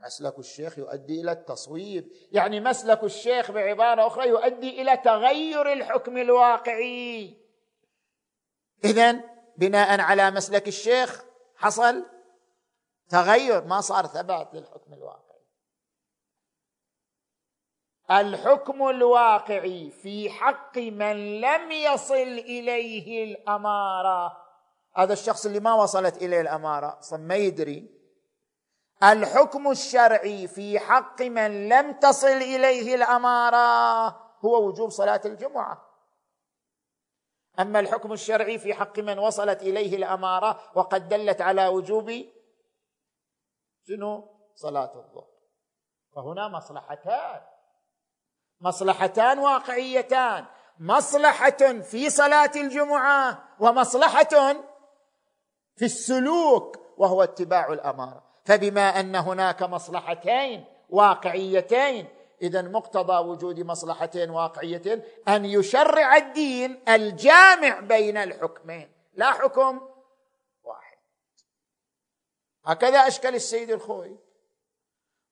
مسلك 0.00 0.38
الشيخ 0.38 0.78
يؤدي 0.78 1.20
إلى 1.20 1.32
التصويب. 1.32 2.12
يعني 2.32 2.60
مسلك 2.60 3.04
الشيخ 3.04 3.50
بعبارة 3.50 4.06
أخرى 4.06 4.28
يؤدي 4.28 4.82
إلى 4.82 4.96
تغير 4.96 5.72
الحكم 5.72 6.16
الواقعي. 6.16 7.36
اذا 8.84 9.20
بناء 9.56 10.00
على 10.00 10.30
مسلك 10.30 10.68
الشيخ 10.68 11.24
حصل 11.56 12.06
تغير 13.08 13.64
ما 13.64 13.80
صار 13.80 14.06
ثبات 14.06 14.54
للحكم 14.54 14.92
الواقعي. 14.92 15.25
الحكم 18.10 18.88
الواقعي 18.88 19.90
في 19.90 20.30
حق 20.30 20.78
من 20.78 21.40
لم 21.40 21.72
يصل 21.72 22.14
إليه 22.14 23.24
الأمارة. 23.24 24.46
هذا 24.96 25.12
الشخص 25.12 25.46
اللي 25.46 25.60
ما 25.60 25.74
وصلت 25.74 26.22
إليه 26.22 26.40
الأمارة 26.40 26.98
أصلا 26.98 27.18
ما 27.18 27.34
يدري. 27.34 27.90
الحكم 29.02 29.70
الشرعي 29.70 30.48
في 30.48 30.78
حق 30.78 31.22
من 31.22 31.68
لم 31.68 31.92
تصل 31.92 32.26
إليه 32.26 32.94
الأمارة 32.94 34.06
هو 34.44 34.66
وجوب 34.66 34.90
صلاة 34.90 35.20
الجمعة. 35.24 35.86
أما 37.60 37.80
الحكم 37.80 38.12
الشرعي 38.12 38.58
في 38.58 38.74
حق 38.74 38.98
من 38.98 39.18
وصلت 39.18 39.62
إليه 39.62 39.96
الأمارة 39.96 40.60
وقد 40.74 41.08
دلت 41.08 41.40
على 41.40 41.66
وجوب 41.66 42.12
شنو؟ 43.88 44.28
صلاة 44.54 44.94
الظهر. 44.94 45.28
فهنا 46.14 46.48
مصلحتان. 46.48 47.40
مصلحتان 48.60 49.38
واقعيتان. 49.38 50.44
مصلحة 50.78 51.80
في 51.82 52.10
صلاة 52.10 52.50
الجمعة 52.56 53.48
ومصلحة 53.60 54.54
في 55.76 55.84
السلوك 55.84 56.78
وهو 56.96 57.22
اتباع 57.22 57.72
الأمارة. 57.72 58.24
فبما 58.44 59.00
أن 59.00 59.16
هناك 59.16 59.62
مصلحتين 59.62 60.64
واقعيتين 60.90 62.08
اذا 62.42 62.62
مقتضى 62.62 63.28
وجود 63.28 63.60
مصلحتين 63.60 64.30
واقعيتين 64.30 65.02
أن 65.28 65.44
يشرع 65.44 66.16
الدين 66.16 66.82
الجامع 66.88 67.80
بين 67.80 68.16
الحكمين. 68.16 68.92
لا 69.14 69.32
حكم 69.32 69.88
واحد. 70.64 70.96
هكذا 72.64 72.98
أشكل 72.98 73.34
السيد 73.34 73.70
الخوي. 73.70 74.25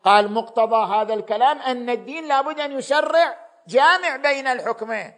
قال 0.05 0.33
مقتضى 0.33 0.95
هذا 0.95 1.15
الكلام 1.15 1.59
أن 1.59 1.91
الدين 1.91 2.29
لابد 2.29 2.61
أن 2.61 2.73
يشرع 2.73 3.49
جامع 3.69 4.17
بين 4.17 4.47
الحكمين. 4.47 5.13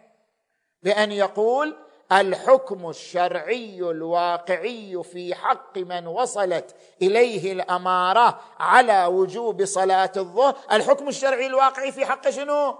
بأن 0.83 1.11
يقول 1.11 1.77
الحكم 2.11 2.89
الشرعي 2.89 3.79
الواقعي 3.79 5.03
في 5.03 5.35
حق 5.35 5.77
من 5.77 6.07
وصلت 6.07 6.75
إليه 7.01 7.53
الأمارة 7.53 8.41
على 8.59 9.05
وجوب 9.05 9.65
صلاة 9.65 10.11
الظهر. 10.17 10.55
الحكم 10.71 11.07
الشرعي 11.07 11.47
الواقعي 11.47 11.91
في 11.91 12.05
حق 12.05 12.29
شنو؟ 12.29 12.77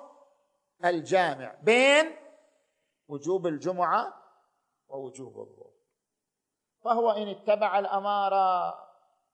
الجامع 0.86 1.56
بين 1.64 2.16
وجوب 3.08 3.48
الجمعة 3.48 4.14
ووجوب 4.88 5.40
الظهر. 5.40 5.72
فهو 6.84 7.12
إن 7.12 7.28
اتبع 7.28 7.80
الأمارة 7.80 8.87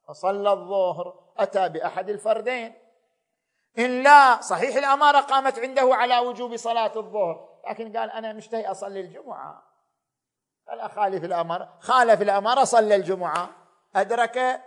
وصلى 0.10 0.52
الظهر 0.52 1.24
أتى 1.38 1.70
بأحد 1.70 2.10
الفردين. 2.10 2.74
ان 3.80 4.04
لا 4.04 4.42
صحيح 4.42 4.76
الأمارة 4.76 5.20
قامت 5.20 5.60
عنده 5.60 5.96
على 5.96 6.20
وجوب 6.20 6.56
صلاة 6.56 6.92
الظهر 6.96 7.50
لكن 7.70 7.98
قال 7.98 8.12
أنا 8.12 8.34
مشتهي 8.34 8.72
أصلي 8.72 9.00
الجمعة. 9.00 9.64
قال 10.68 10.80
أخالف 10.80 11.24
الأمر 11.24 11.70
خالف 11.80 12.22
الأمر 12.22 12.64
صلى 12.64 12.96
الجمعة. 12.96 13.50
أدرك 13.96 14.62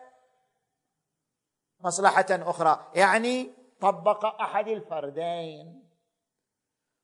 مصلحة 1.80 2.26
أخرى 2.30 2.86
يعني 2.94 3.54
طبق 3.80 4.24
أحد 4.40 4.68
الفردين. 4.68 5.86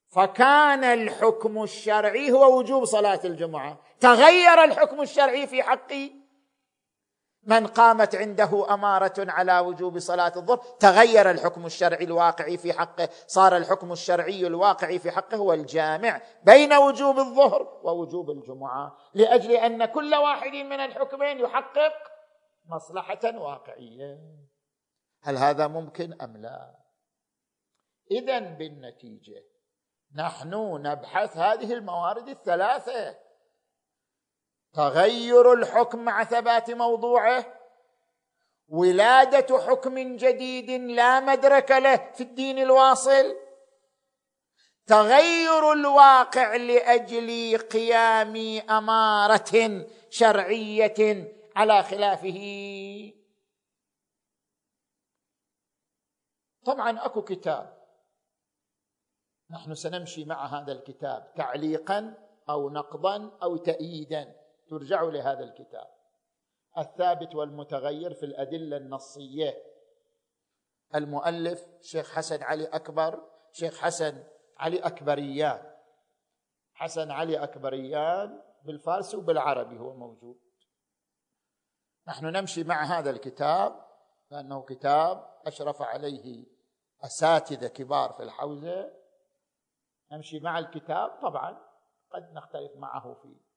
فكان 0.08 0.84
الحكم 0.84 1.62
الشرعي 1.62 2.32
هو 2.32 2.58
وجوب 2.58 2.84
صلاة 2.84 3.20
الجمعة. 3.24 3.78
تغير 4.00 4.64
الحكم 4.64 5.00
الشرعي 5.00 5.46
في 5.46 5.62
حق 5.62 5.92
من 7.44 7.66
قامت 7.66 8.14
عنده 8.14 8.74
أمارة 8.74 9.14
على 9.18 9.58
وجوب 9.58 9.98
صلاة 9.98 10.32
الظهر 10.36 10.56
تغير 10.56 11.30
الحكم 11.30 11.66
الشرعي 11.66 12.04
الواقعي 12.04 12.56
في 12.56 12.72
حقه 12.72 13.08
صار 13.26 13.56
الحكم 13.56 13.92
الشرعي 13.92 14.46
الواقعي 14.46 14.98
في 14.98 15.10
حقه 15.10 15.36
هو 15.36 15.52
الجامع 15.52 16.20
بين 16.44 16.72
وجوب 16.72 17.18
الظهر 17.18 17.80
ووجوب 17.82 18.30
الجمعة 18.30 18.96
لأجل 19.14 19.50
أن 19.50 19.84
كل 19.84 20.14
واحد 20.14 20.52
من 20.52 20.80
الحكمين 20.80 21.38
يحقق 21.38 21.92
مصلحة 22.66 23.38
واقعية. 23.38 24.18
هل 25.22 25.36
هذا 25.36 25.66
ممكن 25.66 26.20
أم 26.22 26.36
لا؟ 26.36 26.78
اذا 28.10 28.38
بالنتيجة 28.38 29.44
نحن 30.14 30.82
نبحث 30.82 31.36
هذه 31.36 31.72
الموارد 31.72 32.28
الثلاثة. 32.28 33.18
تغير 34.72 35.52
الحكم 35.52 36.04
مع 36.04 36.24
ثبات 36.24 36.70
موضوعه. 36.70 37.58
ولادة 38.68 39.58
حكم 39.58 40.16
جديد 40.16 40.70
لا 40.70 41.20
مدرك 41.20 41.70
له 41.70 42.12
في 42.14 42.22
الدين 42.22 42.58
الواصل. 42.58 43.36
تغير 44.86 45.72
الواقع 45.72 46.56
لأجل 46.56 47.58
قيام 47.58 48.36
أمارة 48.70 49.86
شرعية 50.10 51.32
على 51.56 51.82
خلافه. 51.82 52.40
طبعا 56.64 57.06
أكو 57.06 57.22
كتاب 57.22 57.82
نحن 59.50 59.74
سنمشي 59.74 60.24
مع 60.24 60.46
هذا 60.46 60.72
الكتاب 60.72 61.34
تعليقا 61.36 62.14
أو 62.48 62.70
نقضا 62.70 63.38
أو 63.42 63.56
تأييدا. 63.56 64.41
ترجعوا 64.72 65.10
لهذا 65.10 65.44
الكتاب. 65.44 65.88
الثابت 66.78 67.34
والمتغير 67.34 68.14
في 68.14 68.26
الأدلة 68.26 68.76
النصية. 68.76 69.62
المؤلف 70.94 71.66
شيخ 71.80 72.12
حسن 72.14 72.42
علي 72.42 72.66
أكبر 72.66 73.28
شيخ 73.52 73.78
حسن 73.78 74.24
علي 74.58 74.78
أكبريان. 74.78 75.72
حسن 76.74 77.10
علي 77.10 77.42
أكبريان 77.42 78.42
بالفارسي 78.64 79.16
وبالعربي 79.16 79.78
هو 79.78 79.94
موجود. 79.94 80.40
نحن 82.08 82.26
نمشي 82.26 82.64
مع 82.64 82.84
هذا 82.84 83.10
الكتاب 83.10 83.86
لأنه 84.30 84.62
كتاب 84.62 85.40
أشرف 85.46 85.82
عليه 85.82 86.46
أساتذة 87.04 87.66
كبار 87.66 88.12
في 88.12 88.22
الحوزة. 88.22 88.92
نمشي 90.12 90.40
مع 90.40 90.58
الكتاب 90.58 91.10
طبعا 91.22 91.58
قد 92.10 92.32
نختلف 92.32 92.76
معه 92.76 93.14
في 93.14 93.51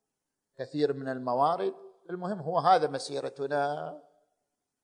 كثير 0.58 0.94
من 0.94 1.10
الموارد. 1.10 1.74
المهم 2.10 2.40
هو 2.40 2.60
هذا 2.60 2.88
مسيرتنا. 2.88 3.98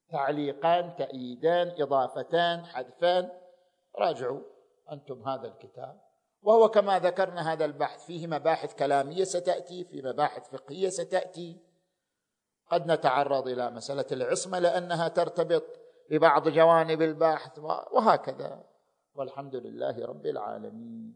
تعليقان 0.10 0.96
تأييدان 0.96 1.82
إضافتان 1.82 2.66
حذفان. 2.66 3.32
راجعوا 3.96 4.42
أنتم 4.92 5.28
هذا 5.28 5.48
الكتاب. 5.48 6.02
وهو 6.42 6.70
كما 6.70 7.00
ذكرنا 7.00 7.54
هذا 7.54 7.66
البحث 7.66 8.06
فيه 8.06 8.28
مباحث 8.28 8.76
كلامية 8.76 9.24
ستأتي 9.24 9.84
في 9.84 10.02
مباحث 10.02 10.50
فقهية 10.50 10.90
ستأتي. 10.90 11.62
قد 12.72 12.92
نتعرض 12.92 13.48
إلى 13.48 13.72
مسألة 13.72 14.06
العصمة 14.12 14.60
لأنها 14.60 15.08
ترتبط 15.08 15.64
ببعض 16.10 16.50
جوانب 16.50 17.02
البحث 17.02 17.60
وهكذا. 17.92 18.64
والحمد 19.16 19.56
لله 19.56 20.06
رب 20.06 20.26
العالمين. 20.26 21.14